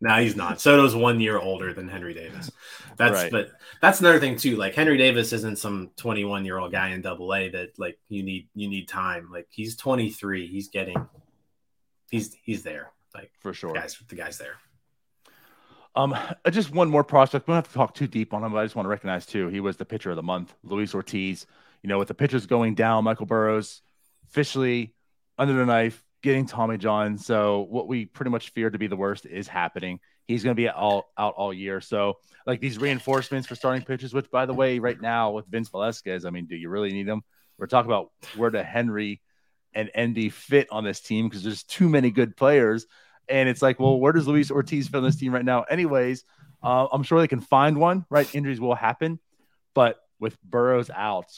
[0.00, 0.60] now he's not.
[0.60, 2.50] Soto's one year older than Henry Davis.
[2.96, 3.30] That's Right.
[3.30, 3.50] but
[3.82, 4.56] that's another thing too.
[4.56, 8.22] Like Henry Davis isn't some 21 year old guy in Double A that like you
[8.22, 9.30] need you need time.
[9.32, 10.46] Like he's 23.
[10.46, 10.96] He's getting
[12.10, 12.92] he's he's there.
[13.14, 13.74] Like For sure.
[13.74, 14.54] guys, the guy's there.
[15.98, 17.48] Um, uh, just one more prospect.
[17.48, 19.26] We don't have to talk too deep on him, but I just want to recognize
[19.26, 19.48] too.
[19.48, 21.44] He was the pitcher of the month, Luis Ortiz.
[21.82, 23.82] You know, with the pitchers going down, Michael Burrows
[24.28, 24.94] officially
[25.38, 27.18] under the knife, getting Tommy John.
[27.18, 29.98] So what we pretty much feared to be the worst is happening.
[30.28, 31.80] He's going to be all out all year.
[31.80, 35.68] So like these reinforcements for starting pitchers, which by the way, right now with Vince
[35.68, 37.22] Velasquez, I mean, do you really need them?
[37.58, 39.20] We're talking about where the Henry
[39.74, 42.86] and Endy fit on this team because there's too many good players.
[43.28, 45.62] And it's like, well, where does Luis Ortiz fit on this team right now?
[45.62, 46.24] Anyways,
[46.62, 48.32] uh, I'm sure they can find one, right?
[48.34, 49.18] Injuries will happen.
[49.74, 51.30] But with Burrows out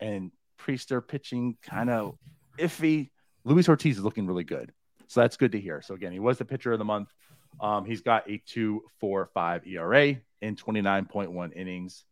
[0.00, 2.16] and Priester pitching kind of
[2.58, 3.10] iffy,
[3.44, 4.72] Luis Ortiz is looking really good.
[5.08, 5.82] So that's good to hear.
[5.82, 7.08] So again, he was the pitcher of the month.
[7.60, 12.04] Um, he's got a 2.45 ERA in 29.1 innings.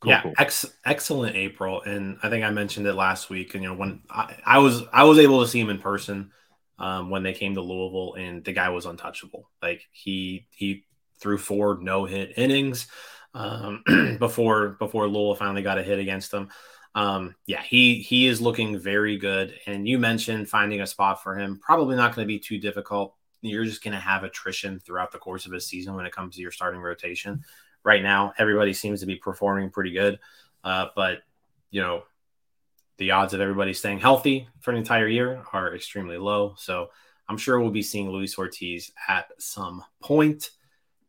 [0.00, 0.32] Cool, yeah, cool.
[0.38, 3.54] Ex- excellent April, and I think I mentioned it last week.
[3.54, 6.32] And you know, when I, I was I was able to see him in person
[6.78, 9.50] um, when they came to Louisville, and the guy was untouchable.
[9.62, 10.84] Like he he
[11.18, 12.86] threw four no hit innings
[13.34, 13.82] um,
[14.18, 16.48] before before Louisville finally got a hit against him.
[16.94, 19.54] Um, yeah, he he is looking very good.
[19.66, 21.60] And you mentioned finding a spot for him.
[21.62, 23.14] Probably not going to be too difficult.
[23.42, 26.36] You're just going to have attrition throughout the course of a season when it comes
[26.36, 27.44] to your starting rotation
[27.86, 30.18] right now everybody seems to be performing pretty good
[30.64, 31.20] uh, but
[31.70, 32.02] you know
[32.98, 36.88] the odds of everybody staying healthy for an entire year are extremely low so
[37.28, 40.50] i'm sure we'll be seeing luis ortiz at some point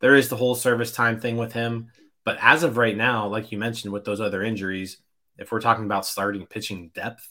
[0.00, 1.90] there is the whole service time thing with him
[2.24, 4.98] but as of right now like you mentioned with those other injuries
[5.38, 7.28] if we're talking about starting pitching depth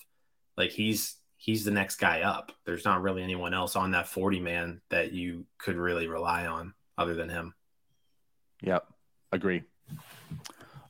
[0.56, 4.40] like he's he's the next guy up there's not really anyone else on that 40
[4.40, 7.54] man that you could really rely on other than him
[8.62, 8.88] Yep.
[9.32, 9.64] Agree.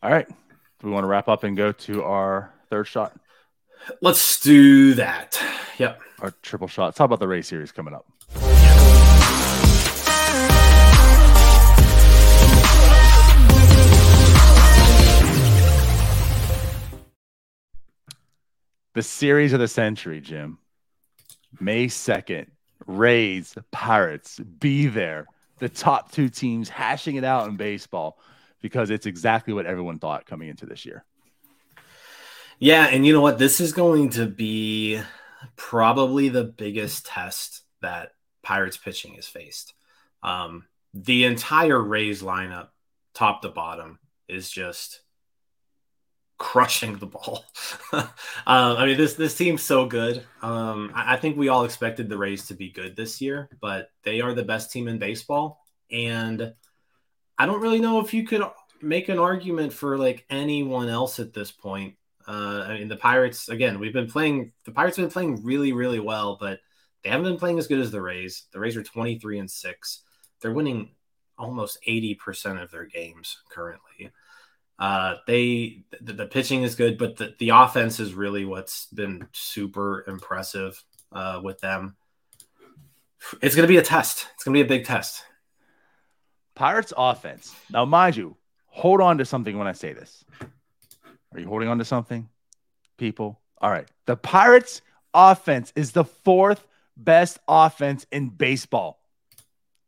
[0.01, 0.27] All right.
[0.27, 3.17] Do we want to wrap up and go to our third shot,
[4.01, 5.41] Let's do that.
[5.77, 6.01] Yep.
[6.19, 6.85] our triple shot?
[6.85, 8.05] Let's talk about the Rays series coming up.
[18.93, 20.57] The series of the century, Jim.
[21.59, 22.47] May 2nd,
[22.87, 25.27] Rays, Pirates, be there.
[25.59, 28.19] The top two teams hashing it out in baseball
[28.59, 31.05] because it's exactly what everyone thought coming into this year.
[32.59, 33.37] Yeah, and you know what?
[33.37, 34.99] This is going to be
[35.55, 39.73] probably the biggest test that Pirates pitching has faced.
[40.23, 42.69] Um, the entire Rays lineup,
[43.13, 45.01] top to bottom, is just
[46.39, 47.45] crushing the ball.
[47.93, 48.07] um,
[48.47, 50.23] I mean, this this team's so good.
[50.41, 53.89] Um, I, I think we all expected the Rays to be good this year, but
[54.03, 56.53] they are the best team in baseball, and
[57.37, 58.41] I don't really know if you could
[58.81, 61.95] make an argument for like anyone else at this point.
[62.27, 63.79] Uh, I mean, the Pirates again.
[63.79, 64.51] We've been playing.
[64.65, 66.59] The Pirates have been playing really, really well, but
[67.03, 68.43] they haven't been playing as good as the Rays.
[68.51, 70.01] The Rays are twenty three and six.
[70.41, 70.91] They're winning
[71.37, 74.11] almost eighty percent of their games currently.
[74.77, 79.27] Uh, they the, the pitching is good, but the, the offense is really what's been
[79.31, 81.95] super impressive uh, with them.
[83.41, 84.27] It's going to be a test.
[84.35, 85.23] It's going to be a big test.
[86.55, 87.55] Pirates offense.
[87.71, 88.37] Now, mind you,
[88.67, 90.23] hold on to something when I say this.
[91.33, 92.29] Are you holding on to something,
[92.97, 93.39] people?
[93.59, 93.87] All right.
[94.05, 94.81] The Pirates
[95.13, 98.99] offense is the fourth best offense in baseball.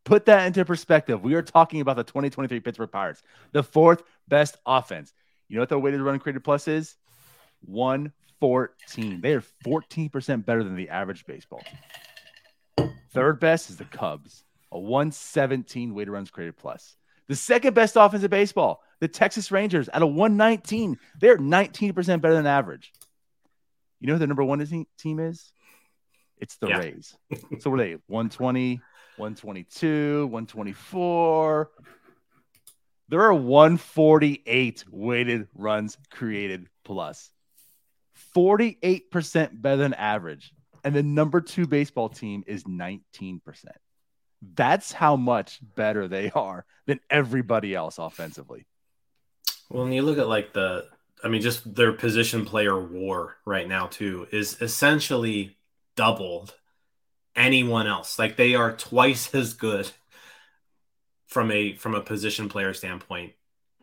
[0.03, 1.21] Put that into perspective.
[1.21, 5.13] We are talking about the 2023 Pittsburgh Pirates, the fourth best offense.
[5.47, 6.95] You know what the weighted run created plus is?
[7.65, 9.21] 114.
[9.21, 11.63] They are 14% better than the average baseball.
[13.11, 16.95] Third best is the Cubs, a 117 weighted runs created plus.
[17.29, 20.97] The second best offense in baseball, the Texas Rangers, at a 119.
[21.21, 22.91] They're 19% better than average.
[23.99, 24.65] You know who the number one
[24.97, 25.53] team is?
[26.37, 26.79] It's the Yeah.
[26.79, 27.15] Rays.
[27.59, 27.93] so what are they?
[28.07, 28.81] 120,
[29.17, 31.71] 122, 124.
[33.09, 37.29] There are 148 weighted runs created plus.
[38.35, 40.51] 48% better than average.
[40.83, 43.65] And the number two baseball team is 19%.
[44.41, 48.65] That's how much better they are than everybody else offensively.
[49.69, 50.87] Well, when you look at like the,
[51.23, 55.57] I mean, just their position player war right now, too, is essentially
[55.95, 56.55] doubled
[57.35, 58.17] anyone else.
[58.17, 59.91] Like they are twice as good
[61.27, 63.33] from a from a position player standpoint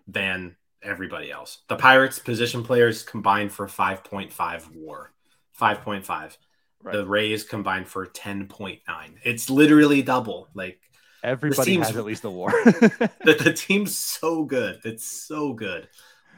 [0.07, 1.59] than everybody else.
[1.69, 5.13] The Pirates position players combined for 5.5 war.
[5.59, 6.37] 5.5.
[6.83, 6.93] Right.
[6.93, 8.81] The Rays combined for 10.9.
[9.25, 10.49] It's literally double.
[10.55, 10.81] Like
[11.23, 12.51] everybody has at least a war.
[12.65, 14.81] the, the, team's so good.
[14.85, 15.89] It's so good.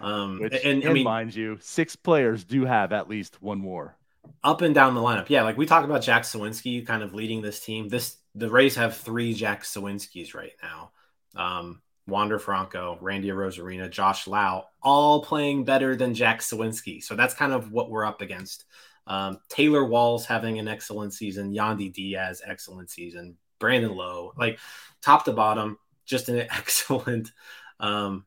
[0.01, 3.63] Um Which, and, and I mean, mind you, six players do have at least one
[3.63, 3.97] war.
[4.45, 5.29] Up and down the lineup.
[5.29, 7.89] Yeah, like we talk about Jack Suwinski kind of leading this team.
[7.89, 10.93] This the Rays have three Jack Suwinskis right now.
[11.35, 17.03] Um, Wander Franco, Randy Arozarena, Josh Lowe, all playing better than Jack Suwinski.
[17.03, 18.65] So that's kind of what we're up against.
[19.09, 24.59] Um, Taylor Walls having an excellent season, Yandy Diaz excellent season, Brandon Lowe, like
[25.03, 27.33] top to bottom, just an excellent.
[27.81, 28.27] Um,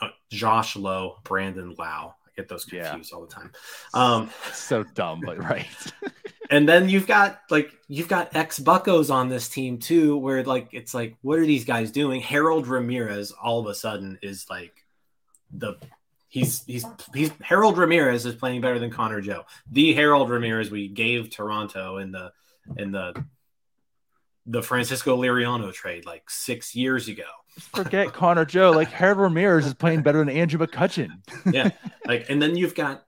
[0.00, 2.14] uh, Josh Lowe, Brandon Lowe.
[2.26, 3.16] I get those confused yeah.
[3.16, 3.52] all the time.
[3.94, 5.66] Um, so dumb, but right.
[6.50, 10.68] and then you've got like you've got ex Buckos on this team too, where like
[10.72, 12.20] it's like, what are these guys doing?
[12.20, 14.84] Harold Ramirez all of a sudden is like
[15.52, 15.76] the
[16.32, 19.44] he's he's he's Harold Ramirez is playing better than Connor Joe.
[19.70, 22.32] The Harold Ramirez we gave Toronto in the
[22.76, 23.24] in the
[24.46, 27.28] the Francisco Liriano trade like six years ago.
[27.74, 28.70] Forget Connor Joe.
[28.70, 31.10] Like Harold Ramirez is playing better than Andrew McCutchen.
[31.52, 31.70] yeah.
[32.06, 33.04] Like, and then you've got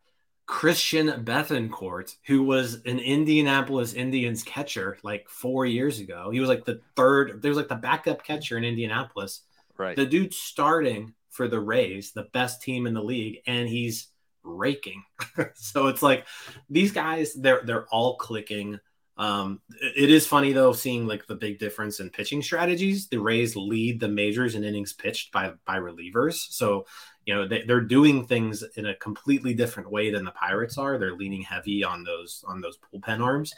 [0.46, 6.30] Christian Bethencourt, who was an Indianapolis Indians catcher like four years ago.
[6.30, 9.40] He was like the third, there was like the backup catcher in Indianapolis.
[9.78, 9.96] Right.
[9.96, 14.08] The dude starting for the Rays, the best team in the league, and he's
[14.44, 15.02] raking.
[15.54, 16.26] so it's like
[16.70, 18.78] these guys, they're they're all clicking.
[19.16, 23.08] Um, it is funny though seeing like the big difference in pitching strategies.
[23.08, 26.34] The Rays lead the majors in innings pitched by by relievers.
[26.34, 26.86] So
[27.26, 30.98] you know they, they're doing things in a completely different way than the Pirates are.
[30.98, 33.54] They're leaning heavy on those on those bullpen arms,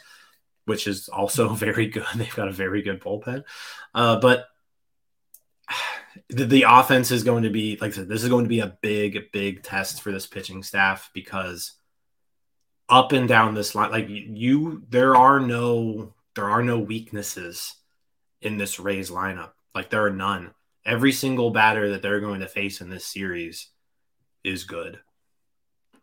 [0.65, 2.05] which is also very good.
[2.15, 3.43] They've got a very good bullpen,
[3.93, 4.47] uh, but
[6.29, 8.59] the, the offense is going to be like I said, this is going to be
[8.59, 11.73] a big, big test for this pitching staff because
[12.89, 17.75] up and down this line, like you, there are no there are no weaknesses
[18.41, 19.51] in this Rays lineup.
[19.73, 20.53] Like there are none.
[20.85, 23.69] Every single batter that they're going to face in this series
[24.43, 24.99] is good.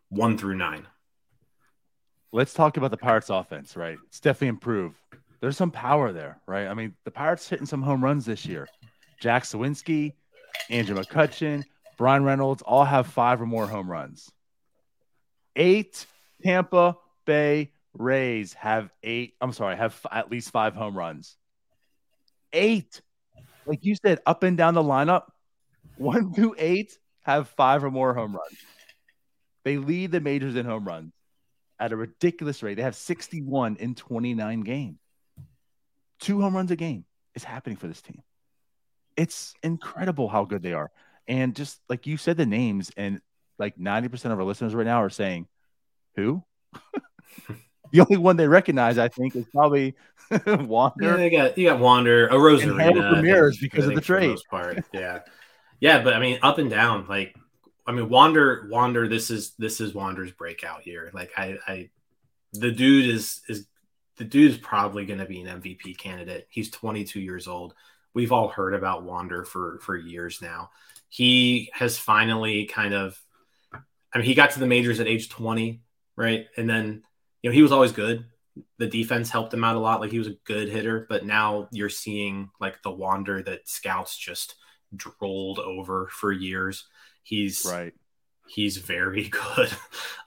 [0.09, 0.85] One through nine.
[2.31, 3.97] Let's talk about the Pirates offense, right?
[4.07, 4.97] It's definitely improved.
[5.39, 6.67] There's some power there, right?
[6.67, 8.67] I mean, the Pirates hitting some home runs this year.
[9.19, 10.13] Jack Suwinski,
[10.69, 11.63] Andrew McCutchen,
[11.97, 14.31] Bryan Reynolds all have five or more home runs.
[15.55, 16.05] Eight
[16.43, 19.35] Tampa Bay Rays have eight.
[19.39, 21.37] I'm sorry, have f- at least five home runs.
[22.51, 23.01] Eight.
[23.65, 25.23] Like you said, up and down the lineup,
[25.97, 28.57] one through eight have five or more home runs.
[29.63, 31.13] They lead the majors in home runs
[31.79, 32.75] at a ridiculous rate.
[32.75, 34.99] They have 61 in 29 games.
[36.19, 38.21] Two home runs a game is happening for this team
[39.17, 40.91] it's incredible how good they are.
[41.27, 43.21] And just like you said, the names and
[43.57, 45.47] like 90% of our listeners right now are saying,
[46.15, 46.43] who?
[47.91, 49.95] the only one they recognize, I think, is probably
[50.45, 51.05] Wander.
[51.05, 54.37] Yeah, they got you got Wander, a Rose Ramirez because of the trade.
[54.49, 55.19] part, yeah,
[55.79, 57.05] yeah, but I mean, up and down.
[57.07, 57.35] Like,
[57.85, 59.07] I mean, Wander, Wander.
[59.07, 61.11] This is this is Wander's breakout year.
[61.13, 61.89] Like, I, I,
[62.53, 63.67] the dude is is
[64.17, 66.47] the dude is probably going to be an MVP candidate.
[66.49, 67.73] He's 22 years old
[68.15, 70.71] we've all heard about Wander for for years now.
[71.09, 73.21] He has finally kind of
[73.73, 75.81] I mean he got to the majors at age 20,
[76.15, 76.47] right?
[76.57, 77.03] And then
[77.43, 78.25] you know he was always good.
[78.79, 81.67] The defense helped him out a lot like he was a good hitter, but now
[81.71, 84.55] you're seeing like the Wander that scouts just
[84.95, 86.87] drooled over for years.
[87.21, 87.93] He's right.
[88.47, 89.69] He's very good.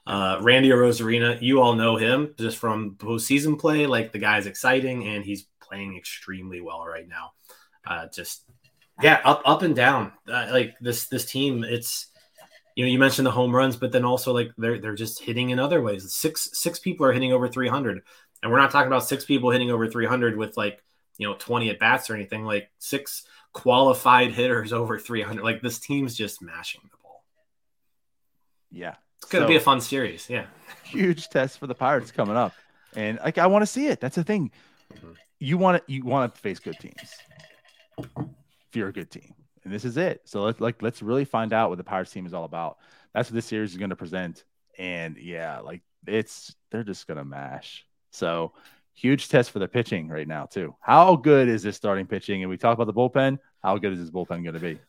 [0.05, 3.87] Uh, Randy Arozarena, you all know him just from postseason play.
[3.87, 7.31] Like the guy's exciting and he's playing extremely well right now
[7.85, 8.43] uh, just
[9.01, 10.11] yeah, up up and down.
[10.27, 12.07] Uh, like this this team, it's
[12.75, 15.51] you know you mentioned the home runs, but then also like they're they're just hitting
[15.51, 16.13] in other ways.
[16.13, 18.01] Six six people are hitting over 300,
[18.43, 20.83] and we're not talking about six people hitting over 300 with like
[21.17, 22.43] you know 20 at bats or anything.
[22.43, 23.23] Like six
[23.53, 25.43] qualified hitters over 300.
[25.43, 27.23] Like this team's just mashing the ball.
[28.71, 30.29] Yeah, it's gonna so, be a fun series.
[30.29, 30.45] Yeah,
[30.83, 32.53] huge test for the Pirates coming up,
[32.95, 34.01] and like I want to see it.
[34.01, 34.51] That's the thing.
[34.93, 35.11] Mm-hmm.
[35.39, 37.13] You want to you want to face good teams
[38.05, 39.33] if you're a good team.
[39.63, 40.21] and this is it.
[40.25, 42.77] So let's like let's really find out what the Pirates team is all about.
[43.13, 44.43] That's what this series is going to present.
[44.77, 47.85] And yeah, like it's they're just going to mash.
[48.11, 48.53] So
[48.93, 50.75] huge test for the pitching right now too.
[50.81, 52.43] How good is this starting pitching?
[52.43, 53.39] And we talk about the bullpen.
[53.63, 54.79] How good is this bullpen going to be?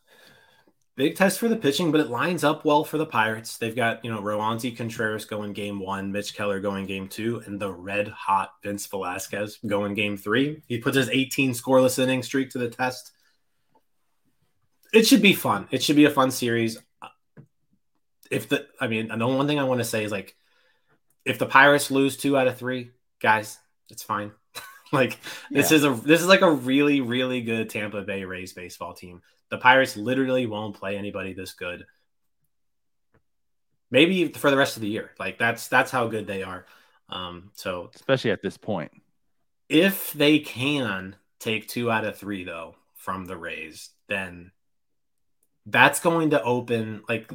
[0.97, 3.57] Big test for the pitching, but it lines up well for the Pirates.
[3.57, 7.59] They've got, you know, Roansy Contreras going game one, Mitch Keller going game two, and
[7.59, 10.61] the red hot Vince Velasquez going game three.
[10.67, 13.11] He puts his 18 scoreless inning streak to the test.
[14.93, 15.67] It should be fun.
[15.71, 16.77] It should be a fun series.
[18.29, 20.35] If the, I mean, the one thing I want to say is like,
[21.23, 23.57] if the Pirates lose two out of three, guys,
[23.89, 24.31] it's fine.
[24.91, 25.17] like
[25.49, 29.21] this is a this is like a really really good Tampa Bay Rays baseball team.
[29.51, 31.85] The Pirates literally won't play anybody this good.
[33.91, 35.11] Maybe for the rest of the year.
[35.19, 36.65] Like that's that's how good they are.
[37.09, 38.91] Um, so especially at this point,
[39.67, 44.51] if they can take two out of three though from the Rays, then
[45.65, 47.29] that's going to open like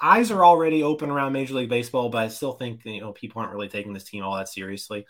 [0.00, 3.40] eyes are already open around Major League Baseball, but I still think you know people
[3.40, 5.06] aren't really taking this team all that seriously.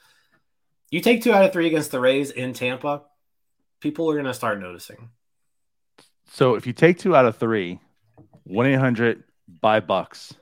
[0.91, 3.05] You take two out of three against the Rays in Tampa,
[3.81, 5.09] people are going to start noticing.
[6.33, 7.79] So if you take two out of three,
[8.45, 9.23] 1 800
[9.61, 10.33] buy Bucks,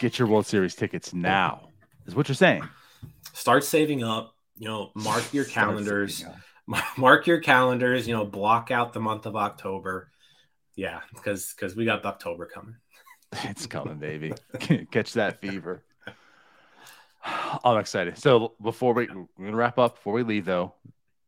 [0.00, 1.70] get your World Series tickets now,
[2.06, 2.62] is what you're saying.
[3.32, 6.24] Start saving up, you know, mark your calendars,
[6.96, 10.12] mark your calendars, you know, block out the month of October.
[10.76, 12.76] Yeah, because because we got October coming.
[13.42, 14.32] It's coming, baby.
[14.92, 15.82] Catch that fever.
[17.64, 18.18] I'm excited.
[18.18, 20.74] So before we we're gonna wrap up, before we leave though,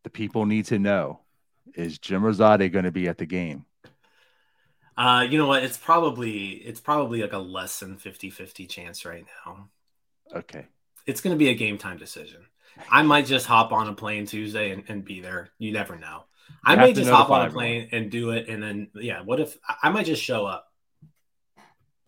[0.04, 1.22] the people need to know:
[1.74, 3.64] is Jim Rosati going to be at the game?
[4.96, 5.62] Uh, you know what?
[5.62, 9.68] It's probably it's probably like a less than 50-50 chance right now.
[10.34, 10.66] Okay.
[11.06, 12.46] It's going to be a game time decision.
[12.90, 15.50] I might just hop on a plane Tuesday and, and be there.
[15.58, 16.24] You never know.
[16.48, 18.02] You I may just hop on a plane everyone.
[18.02, 19.22] and do it, and then yeah.
[19.22, 20.72] What if I might just show up?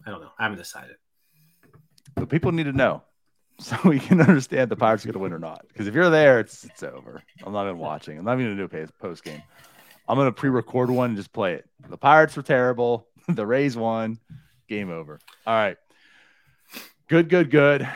[0.07, 0.31] I don't know.
[0.39, 0.97] I haven't decided.
[2.15, 3.03] But people need to know
[3.59, 5.65] so we can understand the Pirates are going to win or not.
[5.69, 7.23] Because if you're there, it's it's over.
[7.45, 8.19] I'm not even watching.
[8.19, 9.43] I'm not even going to do a post game.
[10.09, 11.69] I'm to pre-record one and just play it.
[11.89, 13.07] The Pirates were terrible.
[13.29, 14.19] The Rays won.
[14.69, 15.21] Game over.
[15.47, 15.77] All right.
[17.09, 17.87] Good, good, good.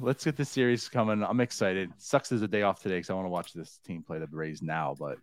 [0.00, 1.24] Let's get this series coming.
[1.24, 1.90] I'm excited.
[1.98, 4.28] Sucks there's a day off today because I want to watch this team play the
[4.30, 4.94] Rays now.
[4.96, 5.18] But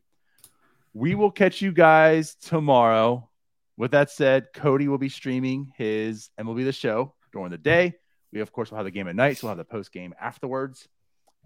[0.93, 3.29] we will catch you guys tomorrow.
[3.77, 7.93] With that said, Cody will be streaming his MLB the show during the day.
[8.33, 10.13] We of course will have the game at night, so we'll have the post game
[10.19, 10.89] afterwards.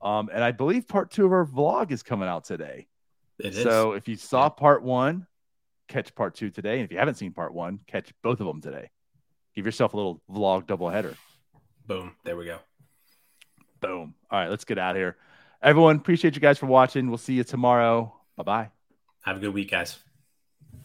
[0.02, 2.88] Um, and I believe part two of our vlog is coming out today.
[3.40, 3.98] It so is.
[4.00, 5.28] if you saw part one,
[5.88, 6.76] catch part two today.
[6.76, 8.90] And if you haven't seen part one, catch both of them today.
[9.56, 11.16] Give yourself a little vlog double header.
[11.86, 12.16] Boom.
[12.24, 12.60] There we go.
[13.80, 14.16] Boom.
[14.30, 15.18] All right, let's get out of here.
[15.62, 17.08] Everyone, appreciate you guys for watching.
[17.08, 18.14] We'll see you tomorrow.
[18.36, 18.70] Bye bye.
[19.24, 19.98] Have a good week, guys.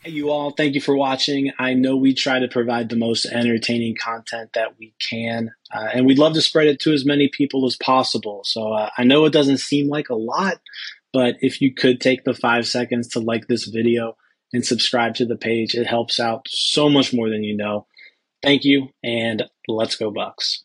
[0.02, 0.50] Hey, you all.
[0.50, 1.52] Thank you for watching.
[1.58, 6.06] I know we try to provide the most entertaining content that we can, uh, and
[6.06, 8.40] we'd love to spread it to as many people as possible.
[8.44, 10.58] So uh, I know it doesn't seem like a lot,
[11.12, 14.16] but if you could take the five seconds to like this video
[14.52, 17.86] and subscribe to the page, it helps out so much more than you know.
[18.42, 20.64] Thank you, and let's go, Bucks.